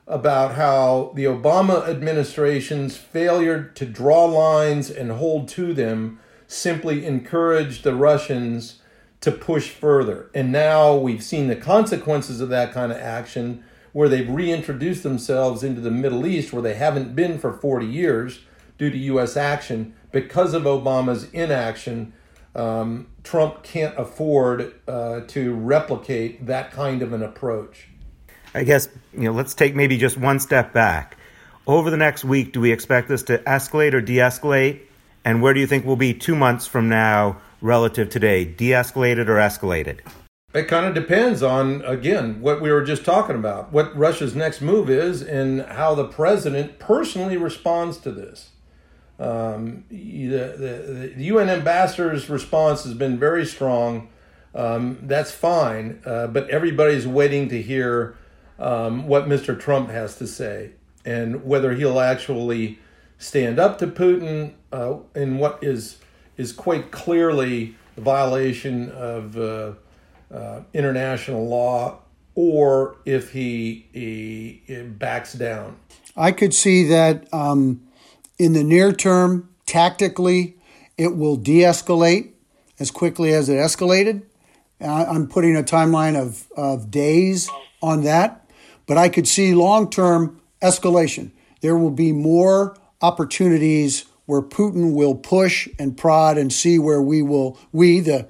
about 0.06 0.54
how 0.54 1.12
the 1.14 1.24
Obama 1.24 1.88
administration's 1.88 2.96
failure 2.96 3.62
to 3.74 3.86
draw 3.86 4.24
lines 4.24 4.90
and 4.90 5.12
hold 5.12 5.48
to 5.48 5.72
them 5.72 6.20
simply 6.46 7.06
encouraged 7.06 7.84
the 7.84 7.94
Russians 7.94 8.80
to 9.20 9.32
push 9.32 9.70
further. 9.70 10.30
And 10.34 10.52
now 10.52 10.94
we've 10.94 11.22
seen 11.22 11.48
the 11.48 11.56
consequences 11.56 12.40
of 12.40 12.50
that 12.50 12.72
kind 12.72 12.92
of 12.92 12.98
action 12.98 13.64
where 13.92 14.08
they've 14.08 14.28
reintroduced 14.28 15.02
themselves 15.02 15.62
into 15.62 15.80
the 15.80 15.90
Middle 15.90 16.26
East 16.26 16.52
where 16.52 16.62
they 16.62 16.74
haven't 16.74 17.16
been 17.16 17.38
for 17.38 17.52
40 17.52 17.86
years 17.86 18.40
due 18.76 18.90
to 18.90 18.98
US 18.98 19.36
action 19.36 19.94
because 20.12 20.52
of 20.52 20.64
Obama's 20.64 21.30
inaction, 21.32 22.12
um, 22.54 23.06
Trump 23.22 23.62
can't 23.62 23.96
afford 23.98 24.74
uh, 24.86 25.20
to 25.28 25.54
replicate 25.54 26.44
that 26.46 26.70
kind 26.70 27.02
of 27.02 27.12
an 27.12 27.22
approach. 27.22 27.88
I 28.54 28.64
guess 28.64 28.88
you 29.12 29.24
know. 29.24 29.32
Let's 29.32 29.54
take 29.54 29.74
maybe 29.74 29.98
just 29.98 30.16
one 30.16 30.40
step 30.40 30.72
back. 30.72 31.16
Over 31.66 31.90
the 31.90 31.96
next 31.96 32.24
week, 32.24 32.52
do 32.52 32.60
we 32.60 32.72
expect 32.72 33.08
this 33.08 33.22
to 33.24 33.38
escalate 33.38 33.94
or 33.94 34.02
de-escalate? 34.02 34.80
And 35.24 35.40
where 35.40 35.54
do 35.54 35.60
you 35.60 35.66
think 35.66 35.86
we'll 35.86 35.96
be 35.96 36.12
two 36.12 36.36
months 36.36 36.66
from 36.66 36.90
now 36.90 37.40
relative 37.62 38.10
today? 38.10 38.44
De-escalated 38.44 39.28
or 39.28 39.36
escalated? 39.36 40.00
It 40.54 40.68
kind 40.68 40.86
of 40.86 40.94
depends 40.94 41.42
on, 41.42 41.82
again, 41.84 42.40
what 42.40 42.60
we 42.60 42.70
were 42.70 42.84
just 42.84 43.04
talking 43.04 43.34
about, 43.34 43.72
what 43.72 43.96
Russia's 43.96 44.36
next 44.36 44.60
move 44.60 44.88
is, 44.88 45.20
and 45.20 45.62
how 45.62 45.96
the 45.96 46.04
president 46.04 46.78
personally 46.78 47.36
responds 47.36 47.98
to 47.98 48.12
this. 48.12 48.50
Um, 49.18 49.84
the, 49.88 50.26
the, 50.26 51.12
the, 51.16 51.24
UN 51.24 51.48
ambassador's 51.48 52.28
response 52.28 52.84
has 52.84 52.94
been 52.94 53.18
very 53.18 53.46
strong. 53.46 54.08
Um, 54.54 54.98
that's 55.02 55.30
fine, 55.30 56.00
uh, 56.04 56.28
but 56.28 56.48
everybody's 56.50 57.06
waiting 57.06 57.48
to 57.48 57.62
hear 57.62 58.16
um, 58.58 59.06
what 59.06 59.26
Mr. 59.26 59.58
Trump 59.58 59.90
has 59.90 60.16
to 60.16 60.26
say 60.26 60.72
and 61.04 61.44
whether 61.44 61.74
he'll 61.74 62.00
actually 62.00 62.78
stand 63.18 63.58
up 63.58 63.78
to 63.78 63.86
Putin 63.86 64.54
uh, 64.72 64.96
in 65.14 65.38
what 65.38 65.62
is 65.62 65.98
is 66.36 66.52
quite 66.52 66.90
clearly 66.90 67.76
a 67.96 68.00
violation 68.00 68.90
of 68.90 69.36
uh, 69.36 69.72
uh, 70.32 70.62
international 70.72 71.46
law, 71.46 72.00
or 72.34 72.96
if 73.04 73.30
he, 73.30 73.86
he, 73.92 74.62
he, 74.66 74.82
backs 74.82 75.34
down. 75.34 75.76
I 76.16 76.32
could 76.32 76.52
see 76.52 76.88
that 76.88 77.32
um, 77.32 77.86
in 78.36 78.52
the 78.52 78.64
near 78.64 78.92
term, 78.92 79.48
tactically, 79.64 80.56
it 80.98 81.16
will 81.16 81.36
de 81.36 81.60
escalate 81.60 82.32
as 82.80 82.90
quickly 82.90 83.32
as 83.32 83.48
it 83.48 83.54
escalated. 83.54 84.22
I'm 84.80 85.28
putting 85.28 85.56
a 85.56 85.62
timeline 85.62 86.20
of, 86.20 86.48
of 86.56 86.90
days 86.90 87.48
on 87.80 88.02
that, 88.02 88.43
but 88.86 88.98
I 88.98 89.08
could 89.08 89.28
see 89.28 89.54
long 89.54 89.90
term 89.90 90.40
escalation. 90.62 91.30
There 91.60 91.76
will 91.76 91.90
be 91.90 92.12
more 92.12 92.76
opportunities 93.00 94.04
where 94.26 94.42
Putin 94.42 94.94
will 94.94 95.14
push 95.14 95.68
and 95.78 95.96
prod 95.96 96.38
and 96.38 96.52
see 96.52 96.78
where 96.78 97.02
we 97.02 97.22
will, 97.22 97.58
we, 97.72 98.00
the, 98.00 98.28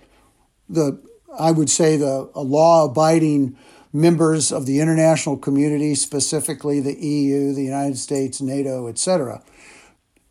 the 0.68 1.00
I 1.38 1.50
would 1.52 1.70
say, 1.70 1.96
the 1.96 2.30
law 2.34 2.84
abiding 2.84 3.56
members 3.92 4.50
of 4.50 4.66
the 4.66 4.80
international 4.80 5.36
community, 5.36 5.94
specifically 5.94 6.80
the 6.80 6.94
EU, 6.94 7.54
the 7.54 7.62
United 7.62 7.96
States, 7.96 8.40
NATO, 8.40 8.88
etc., 8.88 9.42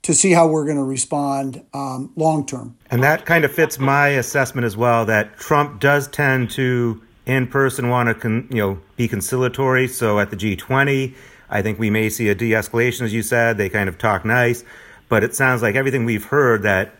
to 0.01 0.13
see 0.13 0.31
how 0.31 0.47
we're 0.47 0.65
going 0.65 0.77
to 0.77 0.83
respond 0.83 1.65
um, 1.73 2.11
long 2.17 2.45
term. 2.45 2.77
And 2.91 3.01
that 3.03 3.25
kind 3.25 3.45
of 3.45 3.53
fits 3.53 3.79
my 3.79 4.09
assessment 4.09 4.65
as 4.65 4.75
well. 4.75 5.05
That 5.05 5.37
Trump 5.37 5.79
does 5.79 6.09
tend 6.09 6.51
to, 6.51 7.01
in 7.25 7.47
person, 7.47 7.89
want 7.89 8.09
to 8.09 8.15
con, 8.15 8.47
you 8.49 8.57
know 8.57 8.79
be 8.95 9.07
conciliatory. 9.07 9.87
So 9.87 10.19
at 10.19 10.29
the 10.29 10.35
G20, 10.35 11.13
I 11.49 11.61
think 11.61 11.79
we 11.79 11.89
may 11.89 12.09
see 12.09 12.29
a 12.29 12.35
de-escalation, 12.35 13.01
as 13.01 13.13
you 13.13 13.21
said. 13.21 13.57
They 13.57 13.69
kind 13.69 13.87
of 13.87 13.97
talk 13.97 14.25
nice, 14.25 14.63
but 15.09 15.23
it 15.23 15.35
sounds 15.35 15.61
like 15.61 15.75
everything 15.75 16.05
we've 16.05 16.25
heard 16.25 16.63
that 16.63 16.95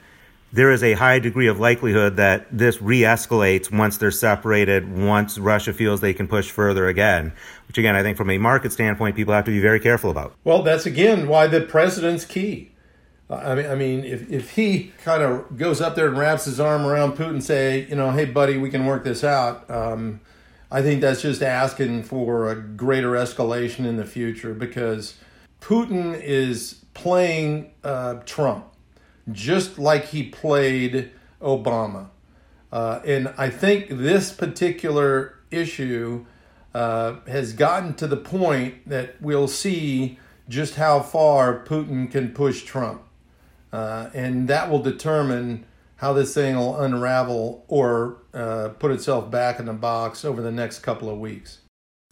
there 0.53 0.71
is 0.71 0.83
a 0.83 0.93
high 0.93 1.17
degree 1.17 1.47
of 1.47 1.59
likelihood 1.59 2.15
that 2.17 2.45
this 2.51 2.79
re-escalates 2.79 3.75
once 3.75 3.97
they're 3.97 4.11
separated, 4.11 4.95
once 4.95 5.39
Russia 5.39 5.73
feels 5.73 5.99
they 5.99 6.13
can 6.13 6.27
push 6.27 6.51
further 6.51 6.87
again. 6.87 7.33
Which 7.67 7.79
again, 7.79 7.95
I 7.95 8.03
think 8.03 8.17
from 8.17 8.29
a 8.29 8.37
market 8.37 8.71
standpoint, 8.71 9.15
people 9.15 9.33
have 9.33 9.45
to 9.45 9.51
be 9.51 9.59
very 9.59 9.79
careful 9.79 10.11
about. 10.11 10.35
Well, 10.43 10.61
that's 10.61 10.85
again 10.85 11.27
why 11.27 11.47
the 11.47 11.61
president's 11.61 12.23
key. 12.23 12.69
I 13.33 13.55
mean, 13.55 13.65
I 13.65 13.75
mean, 13.75 14.03
if, 14.03 14.29
if 14.31 14.51
he 14.51 14.91
kind 15.03 15.23
of 15.23 15.57
goes 15.57 15.81
up 15.81 15.95
there 15.95 16.07
and 16.07 16.17
wraps 16.17 16.45
his 16.45 16.59
arm 16.59 16.85
around 16.85 17.17
Putin, 17.17 17.41
say, 17.41 17.85
you 17.87 17.95
know, 17.95 18.11
hey, 18.11 18.25
buddy, 18.25 18.57
we 18.57 18.69
can 18.69 18.85
work 18.85 19.03
this 19.03 19.23
out. 19.23 19.69
Um, 19.69 20.21
I 20.71 20.81
think 20.81 21.01
that's 21.01 21.21
just 21.21 21.41
asking 21.41 22.03
for 22.03 22.49
a 22.49 22.55
greater 22.55 23.11
escalation 23.11 23.85
in 23.85 23.97
the 23.97 24.05
future 24.05 24.53
because 24.53 25.15
Putin 25.61 26.19
is 26.19 26.83
playing 26.93 27.71
uh, 27.83 28.15
Trump 28.25 28.65
just 29.31 29.79
like 29.79 30.05
he 30.05 30.23
played 30.23 31.11
Obama. 31.41 32.09
Uh, 32.71 32.99
and 33.05 33.33
I 33.37 33.49
think 33.49 33.87
this 33.89 34.33
particular 34.33 35.35
issue 35.51 36.25
uh, 36.73 37.17
has 37.27 37.53
gotten 37.53 37.93
to 37.95 38.07
the 38.07 38.17
point 38.17 38.89
that 38.89 39.21
we'll 39.21 39.47
see 39.47 40.17
just 40.49 40.75
how 40.75 40.99
far 40.99 41.63
Putin 41.63 42.11
can 42.11 42.33
push 42.33 42.63
Trump. 42.63 43.03
Uh, 43.73 44.11
and 44.13 44.47
that 44.47 44.69
will 44.69 44.81
determine 44.81 45.65
how 45.95 46.13
this 46.13 46.33
thing 46.35 46.55
will 46.55 46.79
unravel 46.79 47.65
or 47.67 48.19
uh, 48.33 48.69
put 48.77 48.91
itself 48.91 49.31
back 49.31 49.59
in 49.59 49.65
the 49.65 49.73
box 49.73 50.23
over 50.23 50.41
the 50.43 50.51
next 50.51 50.79
couple 50.79 51.09
of 51.09 51.17
weeks. 51.17 51.59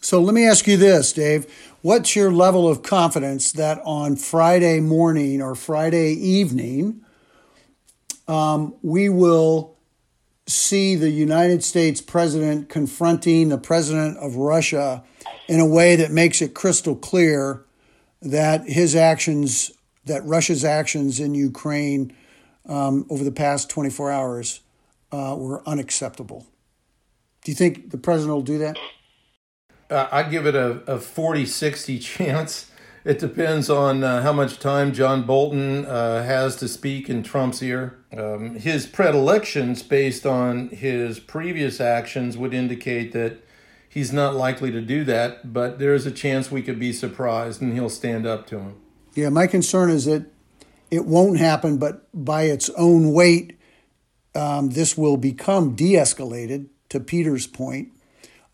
So 0.00 0.20
let 0.20 0.34
me 0.34 0.44
ask 0.44 0.66
you 0.66 0.76
this, 0.76 1.12
Dave. 1.12 1.46
What's 1.82 2.16
your 2.16 2.32
level 2.32 2.68
of 2.68 2.82
confidence 2.82 3.52
that 3.52 3.80
on 3.84 4.16
Friday 4.16 4.80
morning 4.80 5.40
or 5.40 5.54
Friday 5.54 6.14
evening, 6.14 7.04
um, 8.26 8.74
we 8.82 9.08
will 9.08 9.76
see 10.48 10.96
the 10.96 11.10
United 11.10 11.62
States 11.62 12.00
president 12.00 12.68
confronting 12.68 13.50
the 13.50 13.58
president 13.58 14.16
of 14.18 14.34
Russia 14.34 15.04
in 15.46 15.60
a 15.60 15.66
way 15.66 15.94
that 15.94 16.10
makes 16.10 16.42
it 16.42 16.54
crystal 16.54 16.96
clear 16.96 17.64
that 18.20 18.68
his 18.68 18.96
actions 18.96 19.70
that 20.04 20.24
Russia's 20.24 20.64
actions 20.64 21.20
in 21.20 21.34
Ukraine 21.34 22.12
um, 22.66 23.06
over 23.10 23.24
the 23.24 23.32
past 23.32 23.70
24 23.70 24.10
hours 24.10 24.60
uh, 25.10 25.36
were 25.38 25.66
unacceptable. 25.66 26.46
Do 27.44 27.50
you 27.50 27.56
think 27.56 27.90
the 27.90 27.98
president 27.98 28.34
will 28.34 28.42
do 28.42 28.58
that? 28.58 28.78
Uh, 29.90 30.08
I'd 30.10 30.30
give 30.30 30.46
it 30.46 30.54
a, 30.54 30.82
a 30.86 30.98
40 30.98 31.44
60 31.44 31.98
chance. 31.98 32.70
It 33.04 33.18
depends 33.18 33.68
on 33.68 34.04
uh, 34.04 34.22
how 34.22 34.32
much 34.32 34.60
time 34.60 34.92
John 34.92 35.24
Bolton 35.24 35.84
uh, 35.86 36.22
has 36.22 36.54
to 36.56 36.68
speak 36.68 37.10
in 37.10 37.24
Trump's 37.24 37.60
ear. 37.60 37.98
Um, 38.16 38.54
his 38.54 38.86
predilections, 38.86 39.82
based 39.82 40.24
on 40.24 40.68
his 40.68 41.18
previous 41.18 41.80
actions, 41.80 42.38
would 42.38 42.54
indicate 42.54 43.10
that 43.12 43.44
he's 43.88 44.12
not 44.12 44.36
likely 44.36 44.70
to 44.70 44.80
do 44.80 45.02
that, 45.04 45.52
but 45.52 45.80
there's 45.80 46.06
a 46.06 46.12
chance 46.12 46.52
we 46.52 46.62
could 46.62 46.78
be 46.78 46.92
surprised 46.92 47.60
and 47.60 47.72
he'll 47.72 47.90
stand 47.90 48.24
up 48.24 48.46
to 48.46 48.60
him. 48.60 48.81
Yeah, 49.14 49.28
my 49.28 49.46
concern 49.46 49.90
is 49.90 50.06
that 50.06 50.26
it 50.90 51.06
won't 51.06 51.38
happen, 51.38 51.78
but 51.78 52.06
by 52.12 52.44
its 52.44 52.70
own 52.70 53.12
weight, 53.12 53.58
um, 54.34 54.70
this 54.70 54.96
will 54.96 55.16
become 55.16 55.74
de 55.74 55.94
escalated, 55.94 56.68
to 56.88 57.00
Peter's 57.00 57.46
point. 57.46 57.88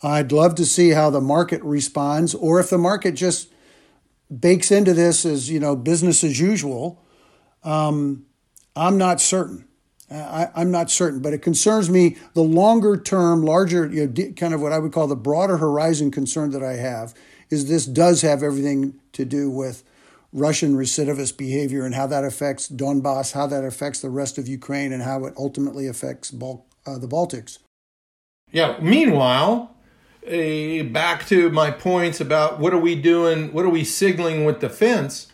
I'd 0.00 0.30
love 0.30 0.54
to 0.56 0.64
see 0.64 0.90
how 0.90 1.10
the 1.10 1.20
market 1.20 1.62
responds, 1.64 2.34
or 2.34 2.60
if 2.60 2.70
the 2.70 2.78
market 2.78 3.12
just 3.12 3.48
bakes 4.36 4.70
into 4.70 4.94
this 4.94 5.26
as, 5.26 5.50
you 5.50 5.58
know, 5.58 5.74
business 5.74 6.22
as 6.22 6.38
usual. 6.38 7.02
Um, 7.64 8.26
I'm 8.76 8.96
not 8.96 9.20
certain. 9.20 9.66
I, 10.10 10.48
am 10.54 10.70
not 10.70 10.90
certain, 10.90 11.20
but 11.20 11.34
it 11.34 11.42
concerns 11.42 11.90
me 11.90 12.16
the 12.32 12.42
longer 12.42 12.96
term, 12.96 13.42
larger, 13.42 13.86
you 13.86 14.06
know, 14.06 14.32
kind 14.32 14.54
of 14.54 14.62
what 14.62 14.72
I 14.72 14.78
would 14.78 14.92
call 14.92 15.06
the 15.06 15.16
broader 15.16 15.58
horizon 15.58 16.10
concern 16.10 16.50
that 16.52 16.62
I 16.62 16.74
have 16.74 17.14
is 17.50 17.68
this 17.68 17.84
does 17.84 18.22
have 18.22 18.42
everything 18.42 18.94
to 19.12 19.24
do 19.24 19.50
with 19.50 19.82
Russian 20.32 20.74
recidivist 20.74 21.36
behavior 21.36 21.84
and 21.84 21.94
how 21.94 22.06
that 22.06 22.24
affects 22.24 22.68
Donbass, 22.68 23.32
how 23.32 23.46
that 23.46 23.64
affects 23.64 24.00
the 24.00 24.10
rest 24.10 24.38
of 24.38 24.46
Ukraine, 24.46 24.92
and 24.92 25.02
how 25.02 25.24
it 25.24 25.34
ultimately 25.36 25.86
affects 25.86 26.30
Bal- 26.30 26.66
uh, 26.86 26.98
the 26.98 27.08
Baltics. 27.08 27.58
Yeah. 28.50 28.78
Meanwhile, 28.80 29.74
uh, 30.26 30.82
back 30.84 31.26
to 31.28 31.50
my 31.50 31.70
points 31.70 32.20
about 32.20 32.60
what 32.60 32.74
are 32.74 32.78
we 32.78 32.94
doing, 32.94 33.52
what 33.52 33.64
are 33.64 33.70
we 33.70 33.84
signaling 33.84 34.44
with 34.44 34.60
defense. 34.60 35.28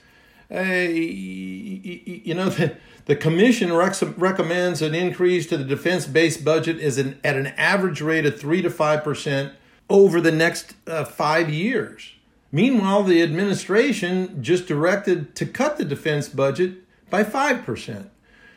Uh, 0.50 0.60
you 0.60 2.34
know, 2.34 2.48
the, 2.50 2.76
the 3.06 3.16
commission 3.16 3.72
rec- 3.72 3.96
recommends 4.16 4.80
an 4.80 4.94
increase 4.94 5.46
to 5.48 5.56
the 5.56 5.64
defense 5.64 6.06
base 6.06 6.36
budget 6.36 6.78
is 6.78 6.98
an, 6.98 7.18
at 7.24 7.36
an 7.36 7.48
average 7.48 8.00
rate 8.00 8.26
of 8.26 8.38
3 8.38 8.62
to 8.62 8.70
5% 8.70 9.52
over 9.90 10.20
the 10.20 10.32
next 10.32 10.74
uh, 10.86 11.04
five 11.04 11.50
years. 11.50 12.12
Meanwhile, 12.54 13.02
the 13.02 13.20
administration 13.20 14.40
just 14.40 14.68
directed 14.68 15.34
to 15.34 15.44
cut 15.44 15.76
the 15.76 15.84
defense 15.84 16.28
budget 16.28 16.84
by 17.10 17.24
5%. 17.24 18.10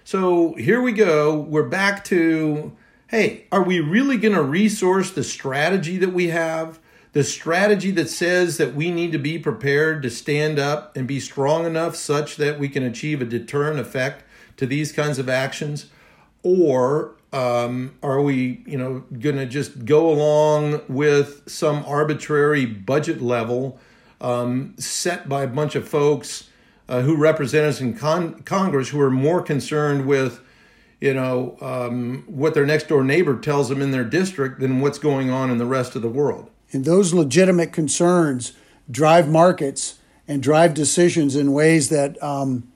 So 0.04 0.54
here 0.54 0.80
we 0.80 0.92
go. 0.92 1.36
We're 1.36 1.68
back 1.68 2.04
to 2.06 2.78
hey, 3.08 3.46
are 3.52 3.64
we 3.64 3.80
really 3.80 4.18
going 4.18 4.36
to 4.36 4.44
resource 4.44 5.10
the 5.10 5.24
strategy 5.24 5.98
that 5.98 6.14
we 6.14 6.28
have? 6.28 6.78
The 7.14 7.24
strategy 7.24 7.90
that 7.92 8.10
says 8.10 8.58
that 8.58 8.76
we 8.76 8.92
need 8.92 9.14
to 9.14 9.18
be 9.18 9.40
prepared 9.40 10.04
to 10.04 10.12
stand 10.12 10.60
up 10.60 10.96
and 10.96 11.08
be 11.08 11.20
strong 11.20 11.66
enough 11.66 11.96
such 11.96 12.36
that 12.36 12.60
we 12.60 12.70
can 12.70 12.84
achieve 12.84 13.20
a 13.20 13.26
deterrent 13.26 13.80
effect 13.80 14.24
to 14.58 14.68
these 14.68 14.92
kinds 14.92 15.18
of 15.18 15.28
actions? 15.28 15.88
Or 16.44 17.16
um, 17.34 17.96
are 18.04 18.22
we, 18.22 18.62
you 18.68 18.78
know, 18.78 19.06
going 19.20 19.38
to 19.38 19.48
just 19.48 19.86
go 19.86 20.12
along 20.12 20.82
with 20.88 21.50
some 21.50 21.84
arbitrary 21.88 22.68
budget 22.68 23.22
level 23.22 23.80
um, 24.22 24.76
set 24.78 25.28
by 25.30 25.44
a 25.44 25.48
bunch 25.48 25.76
of 25.76 25.88
folks 25.88 26.50
uh, 26.90 27.02
who 27.02 27.16
represent 27.16 27.66
us 27.66 27.82
in 27.82 27.94
con- 27.96 28.42
Congress 28.44 28.90
who 28.90 29.02
are 29.02 29.12
more 29.12 29.42
concerned 29.42 30.06
with, 30.06 30.42
you 31.02 31.14
know, 31.14 31.58
um, 31.62 32.24
what 32.28 32.54
their 32.54 32.66
next 32.66 32.88
door 32.88 33.04
neighbor 33.04 33.38
tells 33.38 33.70
them 33.70 33.82
in 33.82 33.92
their 33.92 34.04
district 34.04 34.60
than 34.60 34.80
what's 34.80 34.98
going 34.98 35.30
on 35.30 35.52
in 35.52 35.58
the 35.58 35.66
rest 35.66 35.96
of 35.96 36.02
the 36.02 36.10
world. 36.10 36.50
And 36.72 36.86
those 36.86 37.14
legitimate 37.14 37.72
concerns 37.72 38.54
drive 38.90 39.28
markets 39.28 40.00
and 40.28 40.42
drive 40.42 40.74
decisions 40.74 41.36
in 41.36 41.54
ways 41.54 41.90
that 41.90 42.22
um, 42.22 42.72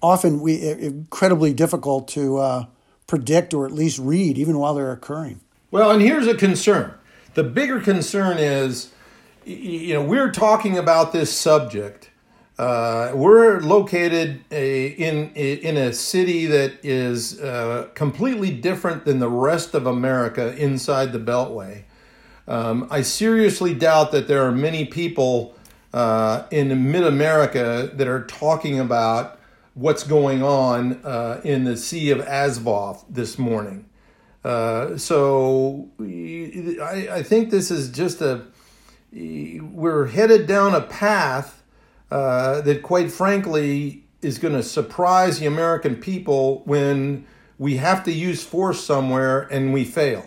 often 0.00 0.40
we 0.40 0.60
incredibly 0.68 1.52
difficult 1.52 2.08
to 2.08 2.38
uh, 2.38 2.66
predict 3.06 3.54
or 3.54 3.66
at 3.66 3.72
least 3.72 3.98
read, 3.98 4.38
even 4.38 4.58
while 4.58 4.74
they're 4.74 4.92
occurring. 4.92 5.40
Well, 5.70 5.90
and 5.90 6.02
here's 6.02 6.26
a 6.26 6.34
concern. 6.34 6.94
The 7.34 7.44
bigger 7.44 7.80
concern 7.80 8.38
is, 8.38 8.91
you 9.44 9.94
know, 9.94 10.02
we're 10.02 10.30
talking 10.30 10.78
about 10.78 11.12
this 11.12 11.36
subject. 11.36 12.10
Uh, 12.58 13.12
we're 13.14 13.60
located 13.60 14.44
a, 14.50 14.88
in 14.88 15.30
in 15.34 15.76
a 15.76 15.92
city 15.92 16.46
that 16.46 16.72
is 16.84 17.40
uh, 17.40 17.88
completely 17.94 18.50
different 18.50 19.04
than 19.04 19.18
the 19.18 19.28
rest 19.28 19.74
of 19.74 19.86
America 19.86 20.54
inside 20.56 21.12
the 21.12 21.18
Beltway. 21.18 21.84
Um, 22.46 22.86
I 22.90 23.02
seriously 23.02 23.74
doubt 23.74 24.12
that 24.12 24.28
there 24.28 24.44
are 24.44 24.52
many 24.52 24.84
people 24.84 25.56
uh, 25.92 26.44
in 26.50 26.90
Mid 26.90 27.04
America 27.04 27.90
that 27.94 28.08
are 28.08 28.24
talking 28.24 28.78
about 28.78 29.38
what's 29.74 30.04
going 30.04 30.42
on 30.42 31.00
uh, 31.04 31.40
in 31.44 31.64
the 31.64 31.76
Sea 31.76 32.10
of 32.10 32.20
Azov 32.20 33.04
this 33.08 33.38
morning. 33.38 33.86
Uh, 34.44 34.96
so 34.98 35.88
I, 36.00 37.08
I, 37.12 37.22
think 37.22 37.50
this 37.50 37.70
is 37.70 37.90
just 37.90 38.20
a 38.20 38.42
we're 39.12 40.06
headed 40.06 40.46
down 40.46 40.74
a 40.74 40.80
path 40.80 41.62
uh, 42.10 42.60
that, 42.62 42.82
quite 42.82 43.10
frankly, 43.10 44.04
is 44.22 44.38
going 44.38 44.54
to 44.54 44.62
surprise 44.62 45.38
the 45.38 45.46
American 45.46 45.96
people 45.96 46.62
when 46.64 47.26
we 47.58 47.76
have 47.76 48.04
to 48.04 48.12
use 48.12 48.42
force 48.42 48.82
somewhere 48.82 49.42
and 49.50 49.72
we 49.72 49.84
fail. 49.84 50.24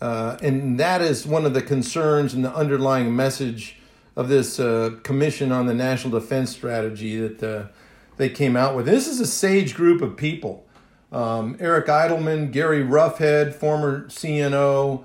Uh, 0.00 0.36
and 0.42 0.78
that 0.78 1.00
is 1.00 1.26
one 1.26 1.46
of 1.46 1.54
the 1.54 1.62
concerns 1.62 2.34
and 2.34 2.44
the 2.44 2.54
underlying 2.54 3.14
message 3.14 3.76
of 4.16 4.28
this 4.28 4.60
uh, 4.60 4.90
Commission 5.02 5.50
on 5.50 5.66
the 5.66 5.74
National 5.74 6.18
Defense 6.18 6.50
Strategy 6.50 7.16
that 7.16 7.42
uh, 7.42 7.68
they 8.16 8.28
came 8.28 8.56
out 8.56 8.76
with. 8.76 8.86
This 8.86 9.08
is 9.08 9.18
a 9.18 9.26
sage 9.26 9.74
group 9.74 10.02
of 10.02 10.16
people. 10.16 10.66
Um, 11.10 11.56
Eric 11.58 11.86
Edelman, 11.86 12.52
Gary 12.52 12.82
Roughead, 12.82 13.54
former 13.54 14.06
CNO, 14.06 15.04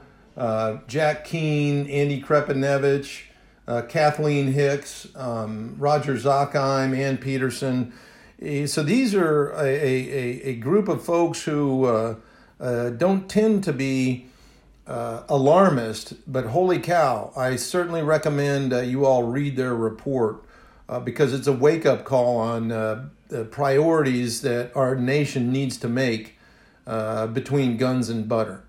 Jack 0.87 1.25
Keane, 1.25 1.87
Andy 1.87 2.21
Krepinevich, 2.21 3.23
uh, 3.67 3.83
Kathleen 3.83 4.53
Hicks, 4.53 5.07
um, 5.15 5.75
Roger 5.77 6.15
Zakheim, 6.15 6.97
Anne 6.97 7.17
Patterson. 7.17 7.93
Eh, 8.41 8.65
so 8.65 8.81
these 8.81 9.13
are 9.13 9.51
a, 9.51 9.67
a, 9.67 10.41
a 10.49 10.55
group 10.55 10.87
of 10.87 11.03
folks 11.03 11.43
who 11.43 11.85
uh, 11.85 12.15
uh, 12.59 12.89
don't 12.89 13.29
tend 13.29 13.63
to 13.65 13.73
be 13.73 14.25
uh, 14.87 15.23
alarmist, 15.29 16.13
but 16.25 16.47
holy 16.47 16.79
cow, 16.79 17.31
I 17.37 17.57
certainly 17.57 18.01
recommend 18.01 18.73
uh, 18.73 18.79
you 18.79 19.05
all 19.05 19.23
read 19.23 19.55
their 19.55 19.75
report 19.75 20.43
uh, 20.89 20.99
because 20.99 21.31
it's 21.31 21.45
a 21.45 21.53
wake 21.53 21.85
up 21.85 22.05
call 22.05 22.37
on 22.37 22.71
uh, 22.71 23.09
the 23.27 23.45
priorities 23.45 24.41
that 24.41 24.75
our 24.75 24.95
nation 24.95 25.51
needs 25.51 25.77
to 25.77 25.87
make 25.87 26.39
uh, 26.87 27.27
between 27.27 27.77
guns 27.77 28.09
and 28.09 28.27
butter. 28.27 28.63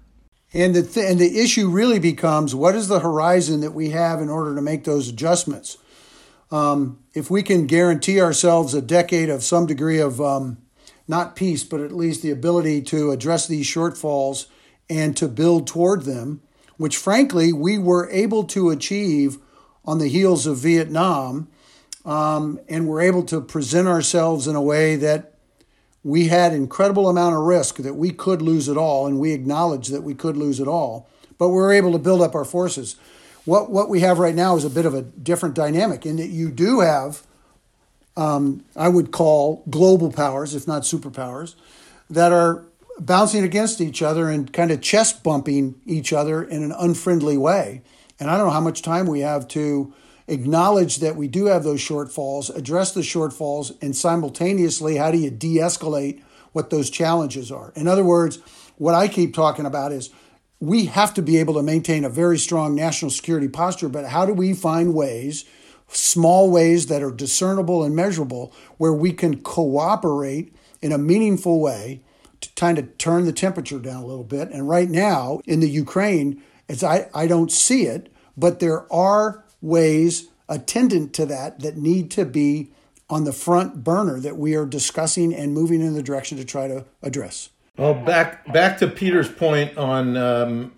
And 0.53 0.75
the, 0.75 0.83
th- 0.83 1.11
and 1.11 1.21
the 1.21 1.41
issue 1.41 1.69
really 1.69 1.99
becomes 1.99 2.55
what 2.55 2.75
is 2.75 2.89
the 2.89 3.01
horizon 3.01 3.61
that 3.61 3.73
we 3.73 3.91
have 3.91 4.21
in 4.21 4.29
order 4.29 4.55
to 4.55 4.63
make 4.63 4.85
those 4.85 5.09
adjustments? 5.09 5.79
Um, 6.51 6.99
if 7.15 7.31
we 7.31 7.43
can 7.43 7.67
guarantee 7.67 8.21
ourselves 8.21 8.75
a 8.75 8.83
decade 8.83 9.31
of 9.31 9.45
some 9.45 9.67
degree 9.67 10.01
of 10.01 10.21
um, 10.21 10.59
not 11.07 11.37
peace, 11.37 11.63
but 11.63 11.81
at 11.81 11.93
least 11.93 12.23
the 12.23 12.33
ability 12.33 12.83
to 12.83 13.13
address 13.13 13.47
these 13.47 13.67
shortfalls 13.67 14.47
and 14.89 15.17
to 15.17 15.29
build 15.29 15.69
toward 15.69 16.03
them, 16.03 16.43
which 16.77 16.97
frankly 16.97 17.53
we 17.53 17.79
were 17.79 18.11
able 18.11 18.43
to 18.45 18.71
achieve 18.71 19.39
on 19.85 19.99
the 19.99 20.09
heels 20.09 20.47
of 20.47 20.59
Vietnam 20.59 21.49
um, 22.05 22.59
and 22.69 22.89
we're 22.89 23.03
able 23.03 23.23
to 23.25 23.41
present 23.41 23.87
ourselves 23.87 24.47
in 24.47 24.57
a 24.57 24.63
way 24.63 24.97
that 24.97 25.35
we 26.03 26.29
had 26.29 26.53
incredible 26.53 27.09
amount 27.09 27.35
of 27.35 27.43
risk 27.43 27.77
that 27.77 27.95
we 27.95 28.11
could 28.11 28.41
lose 28.41 28.69
it 28.69 28.77
all, 28.77 29.07
and 29.07 29.19
we 29.19 29.33
acknowledge 29.33 29.89
that 29.89 30.03
we 30.03 30.15
could 30.15 30.37
lose 30.37 30.61
it 30.61 30.69
all, 30.69 31.09
but 31.39 31.51
we're 31.51 31.73
able 31.73 31.93
to 31.93 31.99
build 31.99 32.23
up 32.23 32.35
our 32.35 32.45
forces. 32.45 32.97
What 33.45 33.71
what 33.71 33.89
we 33.89 34.01
have 34.01 34.19
right 34.19 34.35
now 34.35 34.57
is 34.57 34.65
a 34.65 34.71
bit 34.71 34.87
of 34.87 34.95
a 34.95 35.03
different 35.03 35.55
dynamic 35.55 36.07
in 36.07 36.17
that 36.17 36.29
you 36.29 36.51
do 36.51 36.81
have, 36.81 37.23
um, 38.17 38.65
I 38.77 38.89
would 38.89 39.11
call 39.11 39.63
global 39.69 40.11
powers, 40.13 40.55
if 40.55 40.67
not 40.67 40.83
superpowers, 40.83 41.55
that 42.09 42.33
are 42.33 42.65
bouncing 42.99 43.45
against 43.45 43.81
each 43.81 44.03
other 44.03 44.29
and 44.29 44.53
kind 44.53 44.71
of 44.71 44.81
chest 44.83 45.23
bumping 45.23 45.81
each 45.87 46.13
other 46.13 46.43
in 46.43 46.63
an 46.63 46.73
unfriendly 46.73 47.39
way. 47.39 47.83
And 48.19 48.31
I 48.31 48.37
don't 48.37 48.47
know 48.47 48.53
how 48.53 48.61
much 48.61 48.83
time 48.83 49.07
we 49.07 49.21
have 49.21 49.49
to 49.49 49.95
acknowledge 50.31 50.99
that 50.99 51.17
we 51.17 51.29
do 51.29 51.47
have 51.47 51.65
those 51.65 51.81
shortfalls, 51.81 52.55
address 52.55 52.93
the 52.93 53.01
shortfalls, 53.01 53.77
and 53.83 53.95
simultaneously, 53.97 54.97
how 54.97 55.11
do 55.11 55.19
you 55.19 55.31
de 55.31 55.57
escalate 55.57 56.23
what 56.53 56.71
those 56.71 56.89
challenges 56.89 57.51
are? 57.53 57.73
In 57.75 57.87
other 57.87 58.05
words, 58.05 58.39
what 58.77 58.95
I 58.95 59.09
keep 59.09 59.35
talking 59.35 59.67
about 59.67 59.93
is 59.93 60.11
we 60.61 60.87
have 60.87 61.15
to 61.15 61.23
be 61.23 61.39
able 61.39 61.55
to 61.55 61.63
maintain 61.63 62.05
a 62.05 62.09
very 62.09 62.39
strong 62.39 62.75
national 62.75 63.11
security 63.11 63.49
posture, 63.49 63.89
but 63.89 64.07
how 64.07 64.25
do 64.25 64.33
we 64.33 64.53
find 64.53 64.95
ways, 64.95 65.45
small 65.89 66.51
ways 66.51 66.87
that 66.87 67.03
are 67.03 67.11
discernible 67.11 67.83
and 67.83 67.97
measurable, 67.97 68.53
where 68.79 68.93
we 68.93 69.13
can 69.13 69.41
cooperate 69.43 70.55
in 70.81 70.93
a 70.93 70.99
meaningful 70.99 71.61
way 71.61 72.03
to 72.41 72.55
turn 72.55 73.25
the 73.25 73.33
temperature 73.33 73.79
down 73.79 74.03
a 74.03 74.07
little 74.07 74.25
bit? 74.25 74.51
And 74.51 74.69
right 74.69 74.89
now 74.89 75.41
in 75.47 75.61
the 75.61 75.69
Ukraine, 75.69 76.43
as 76.69 76.85
I, 76.85 77.09
I 77.15 77.27
don't 77.27 77.51
see 77.51 77.87
it, 77.87 78.13
but 78.37 78.61
there 78.61 78.91
are 78.93 79.45
ways 79.61 80.29
attendant 80.49 81.15
to 81.15 81.27
that 81.27 81.61
that 81.61 81.77
need 81.77 82.11
to 82.11 82.25
be 82.25 82.71
on 83.09 83.25
the 83.25 83.33
front 83.33 83.83
burner 83.83 84.21
that 84.21 84.37
we 84.37 84.55
are 84.55 84.67
discussing 84.67 85.35
and 85.35 85.53
moving 85.53 85.81
in 85.81 85.95
the 85.95 86.03
direction 86.03 86.39
to 86.39 86.45
try 86.45 86.69
to 86.69 86.85
address. 87.03 87.51
Well, 87.77 87.95
back 87.95 88.53
back 88.53 88.79
to 88.79 88.89
Peter's 88.89 89.29
point 89.29 89.77
on, 89.79 90.17
um, 90.17 90.73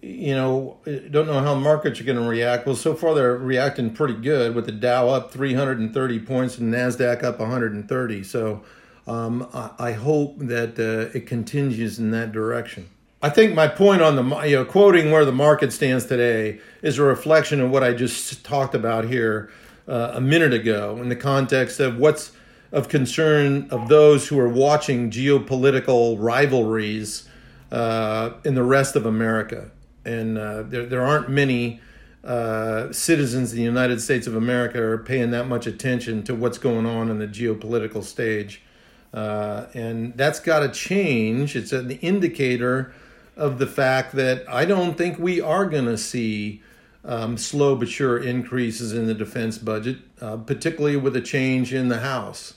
you 0.00 0.34
know, 0.34 0.78
don't 0.84 1.26
know 1.26 1.40
how 1.40 1.54
markets 1.54 2.00
are 2.00 2.04
going 2.04 2.18
to 2.18 2.28
react. 2.28 2.66
Well, 2.66 2.76
so 2.76 2.94
far 2.94 3.14
they're 3.14 3.36
reacting 3.36 3.92
pretty 3.92 4.14
good 4.14 4.54
with 4.54 4.66
the 4.66 4.72
Dow 4.72 5.08
up 5.08 5.32
330 5.32 6.20
points 6.20 6.58
and 6.58 6.72
Nasdaq 6.72 7.24
up 7.24 7.40
130. 7.40 8.22
So 8.22 8.62
um, 9.06 9.48
I, 9.52 9.70
I, 9.78 9.92
hope 9.92 10.38
that 10.38 10.78
uh, 10.78 11.16
it 11.16 11.26
continues 11.26 11.98
in 11.98 12.10
that 12.12 12.30
direction. 12.30 12.88
I 13.20 13.30
think 13.30 13.54
my 13.54 13.66
point 13.66 14.00
on 14.00 14.14
the 14.14 14.46
you 14.46 14.56
know 14.56 14.64
quoting 14.64 15.10
where 15.10 15.24
the 15.24 15.32
market 15.32 15.72
stands 15.72 16.06
today 16.06 16.60
is 16.82 16.98
a 16.98 17.02
reflection 17.02 17.60
of 17.60 17.70
what 17.70 17.82
I 17.82 17.92
just 17.92 18.44
talked 18.44 18.76
about 18.76 19.06
here 19.06 19.50
uh, 19.88 20.12
a 20.14 20.20
minute 20.20 20.54
ago 20.54 20.98
in 21.00 21.08
the 21.08 21.16
context 21.16 21.80
of 21.80 21.98
what's 21.98 22.30
of 22.70 22.88
concern 22.88 23.66
of 23.70 23.88
those 23.88 24.28
who 24.28 24.38
are 24.38 24.48
watching 24.48 25.10
geopolitical 25.10 26.16
rivalries 26.20 27.28
uh, 27.72 28.34
in 28.44 28.54
the 28.54 28.62
rest 28.62 28.94
of 28.94 29.04
America, 29.04 29.72
and 30.04 30.38
uh, 30.38 30.62
there 30.62 30.86
there 30.86 31.02
aren't 31.02 31.28
many 31.28 31.80
uh, 32.22 32.92
citizens 32.92 33.50
of 33.50 33.56
the 33.56 33.64
United 33.64 34.00
States 34.00 34.28
of 34.28 34.36
America 34.36 34.80
are 34.80 34.98
paying 34.98 35.32
that 35.32 35.48
much 35.48 35.66
attention 35.66 36.22
to 36.22 36.36
what's 36.36 36.58
going 36.58 36.86
on 36.86 37.10
in 37.10 37.18
the 37.18 37.26
geopolitical 37.26 38.04
stage. 38.04 38.62
Uh, 39.12 39.66
and 39.72 40.14
that's 40.16 40.38
got 40.38 40.60
to 40.60 40.68
change. 40.68 41.56
It's 41.56 41.72
an 41.72 41.90
indicator 41.90 42.92
of 43.38 43.58
the 43.58 43.66
fact 43.66 44.12
that 44.16 44.44
I 44.48 44.64
don't 44.64 44.98
think 44.98 45.18
we 45.18 45.40
are 45.40 45.64
going 45.66 45.86
to 45.86 45.96
see 45.96 46.60
um, 47.04 47.38
slow 47.38 47.76
but 47.76 47.88
sure 47.88 48.18
increases 48.18 48.92
in 48.92 49.06
the 49.06 49.14
defense 49.14 49.56
budget, 49.56 49.98
uh, 50.20 50.36
particularly 50.38 50.96
with 50.96 51.16
a 51.16 51.20
change 51.20 51.72
in 51.72 51.88
the 51.88 52.00
House, 52.00 52.54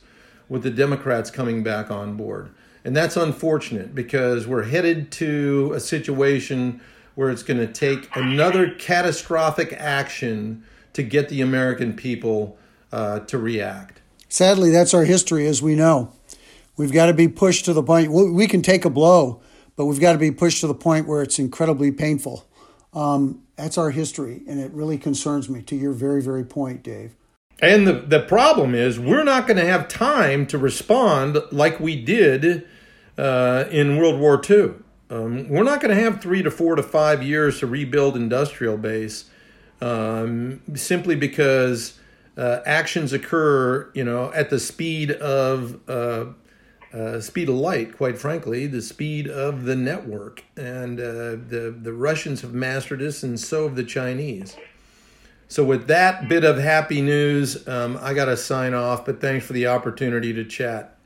with 0.50 0.64
the 0.64 0.72
Democrats 0.72 1.30
coming 1.30 1.64
back 1.64 1.92
on 1.92 2.18
board. 2.18 2.50
And 2.84 2.98
that's 2.98 3.16
unfortunate 3.16 3.94
because 3.94 4.48
we're 4.48 4.64
headed 4.64 5.12
to 5.14 5.72
a 5.76 5.80
situation 5.80 6.82
where 7.14 7.30
it's 7.30 7.44
going 7.44 7.60
to 7.60 7.72
take 7.72 8.14
another 8.16 8.72
catastrophic 8.72 9.74
action 9.74 10.64
to 10.94 11.04
get 11.04 11.30
the 11.30 11.42
American 11.42 11.94
people 11.94 12.58
uh, 12.92 13.20
to 13.20 13.38
react. 13.38 14.02
Sadly, 14.30 14.72
that's 14.72 14.96
our 14.96 15.04
history, 15.04 15.46
as 15.46 15.62
we 15.62 15.76
know. 15.76 16.12
We've 16.76 16.92
got 16.92 17.06
to 17.06 17.14
be 17.14 17.28
pushed 17.28 17.66
to 17.66 17.74
the 17.74 17.84
point. 17.84 18.12
We 18.12 18.48
can 18.48 18.64
take 18.64 18.84
a 18.84 18.90
blow 18.90 19.42
but 19.82 19.88
we've 19.88 20.00
got 20.00 20.12
to 20.12 20.20
be 20.20 20.30
pushed 20.30 20.62
to 20.62 20.68
the 20.68 20.76
point 20.76 21.08
where 21.08 21.24
it's 21.24 21.40
incredibly 21.40 21.92
painful. 21.92 22.48
Um, 22.94 23.42
that's 23.56 23.80
our 23.80 23.90
history, 23.90 24.44
and 24.48 24.60
it 24.60 24.72
really 24.74 25.00
concerns 25.00 25.50
me. 25.50 25.64
To 25.64 25.76
your 25.76 25.92
very, 25.92 26.22
very 26.22 26.44
point, 26.44 26.84
Dave. 26.84 27.16
And 27.64 27.88
the 27.88 27.94
the 27.94 28.20
problem 28.20 28.76
is, 28.76 29.00
we're 29.00 29.24
not 29.24 29.48
going 29.48 29.58
to 29.58 29.66
have 29.66 29.88
time 29.88 30.46
to 30.48 30.60
respond 30.60 31.40
like 31.52 31.80
we 31.80 32.00
did 32.00 32.64
uh, 33.18 33.64
in 33.72 33.98
World 33.98 34.20
War 34.20 34.40
II. 34.48 34.74
Um, 35.10 35.50
we're 35.50 35.64
not 35.64 35.82
going 35.82 35.98
to 35.98 36.00
have 36.00 36.22
three 36.22 36.44
to 36.44 36.52
four 36.52 36.76
to 36.76 36.84
five 36.84 37.24
years 37.24 37.58
to 37.62 37.66
rebuild 37.66 38.16
industrial 38.16 38.78
base, 38.78 39.32
um, 39.82 40.62
simply 40.76 41.16
because 41.16 42.00
uh, 42.38 42.60
actions 42.68 43.14
occur, 43.14 43.90
you 43.96 44.04
know, 44.04 44.32
at 44.34 44.52
the 44.52 44.60
speed 44.60 45.10
of 45.10 45.80
uh, 45.90 46.26
uh, 46.94 47.20
speed 47.20 47.50
of 47.50 47.56
light. 47.56 47.96
Quite 47.98 48.18
frankly, 48.18 48.68
the 48.68 48.82
speed 48.82 49.28
of 49.28 49.64
the 49.64 49.76
network, 49.76 50.44
and 50.58 51.00
uh, 51.00 51.38
the 51.48 51.76
the 51.82 51.94
Russians 51.94 52.42
have 52.42 52.54
mastered 52.54 53.00
this, 53.00 53.24
and 53.24 53.40
so 53.40 53.68
have 53.68 53.76
the 53.76 53.84
Chinese. 53.84 54.56
So, 55.48 55.66
with 55.66 55.88
that 55.88 56.30
bit 56.30 56.46
of 56.46 56.58
happy 56.58 57.02
news, 57.02 57.68
um, 57.68 58.00
I 58.02 58.14
got 58.14 58.26
to 58.26 58.38
sign 58.38 58.74
off. 58.74 59.06
But 59.06 59.20
thanks 59.20 59.46
for 59.46 59.54
the 59.54 59.68
opportunity 59.68 60.32
to 60.34 60.46
chat. 60.46 60.98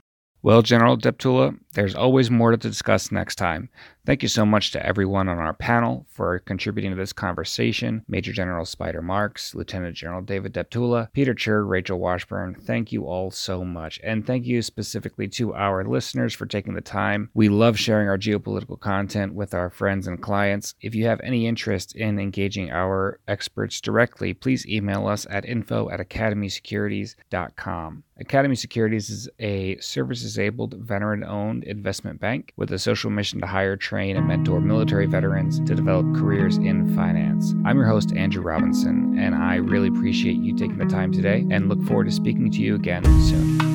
Well, 0.45 0.61
General 0.61 0.95
Deptula, 0.95 1.57
there's 1.73 1.95
always 1.95 2.29
more 2.29 2.51
to 2.51 2.57
discuss 2.57 3.11
next 3.11 3.37
time. 3.37 3.67
Thank 4.05 4.21
you 4.21 4.29
so 4.29 4.45
much 4.45 4.69
to 4.71 4.85
everyone 4.85 5.27
on 5.27 5.39
our 5.39 5.55
panel 5.55 6.05
for 6.11 6.37
contributing 6.37 6.91
to 6.91 6.95
this 6.95 7.11
conversation. 7.11 8.05
Major 8.07 8.31
General 8.31 8.65
Spider 8.65 9.01
Marks, 9.01 9.55
Lieutenant 9.55 9.95
General 9.95 10.21
David 10.21 10.53
Deptula, 10.53 11.11
Peter 11.13 11.33
Tchir, 11.33 11.67
Rachel 11.67 11.97
Washburn. 11.97 12.53
Thank 12.61 12.91
you 12.91 13.07
all 13.07 13.31
so 13.31 13.65
much. 13.65 13.99
And 14.03 14.27
thank 14.27 14.45
you 14.45 14.61
specifically 14.61 15.27
to 15.29 15.55
our 15.55 15.83
listeners 15.83 16.35
for 16.35 16.45
taking 16.45 16.75
the 16.75 16.81
time. 16.81 17.31
We 17.33 17.49
love 17.49 17.79
sharing 17.79 18.07
our 18.07 18.19
geopolitical 18.19 18.79
content 18.79 19.33
with 19.33 19.55
our 19.55 19.71
friends 19.71 20.05
and 20.05 20.21
clients. 20.21 20.75
If 20.79 20.93
you 20.93 21.07
have 21.07 21.21
any 21.23 21.47
interest 21.47 21.95
in 21.95 22.19
engaging 22.19 22.69
our 22.69 23.19
experts 23.27 23.81
directly, 23.81 24.35
please 24.35 24.67
email 24.67 25.07
us 25.07 25.25
at 25.27 25.45
info 25.45 25.89
at 25.89 25.99
academysecurities.com. 25.99 28.03
Academy 28.17 28.55
Securities 28.55 29.09
is 29.09 29.29
a 29.39 29.77
service 29.79 30.21
disabled, 30.21 30.75
veteran 30.75 31.21
owned 31.25 31.65
investment 31.65 32.21
bank 32.21 32.53
with 32.55 32.71
a 32.71 32.79
social 32.79 33.11
mission 33.11 33.41
to 33.41 33.47
hire, 33.47 33.75
train, 33.75 34.15
and 34.15 34.25
mentor 34.25 34.61
military 34.61 35.05
veterans 35.05 35.59
to 35.59 35.75
develop 35.75 36.05
careers 36.15 36.55
in 36.55 36.95
finance. 36.95 37.53
I'm 37.65 37.75
your 37.75 37.87
host, 37.87 38.13
Andrew 38.15 38.41
Robinson, 38.41 39.19
and 39.19 39.35
I 39.35 39.55
really 39.55 39.89
appreciate 39.89 40.37
you 40.37 40.55
taking 40.55 40.77
the 40.77 40.85
time 40.85 41.11
today 41.11 41.45
and 41.51 41.67
look 41.67 41.83
forward 41.83 42.05
to 42.05 42.11
speaking 42.11 42.49
to 42.51 42.59
you 42.61 42.75
again 42.75 43.03
soon. 43.23 43.74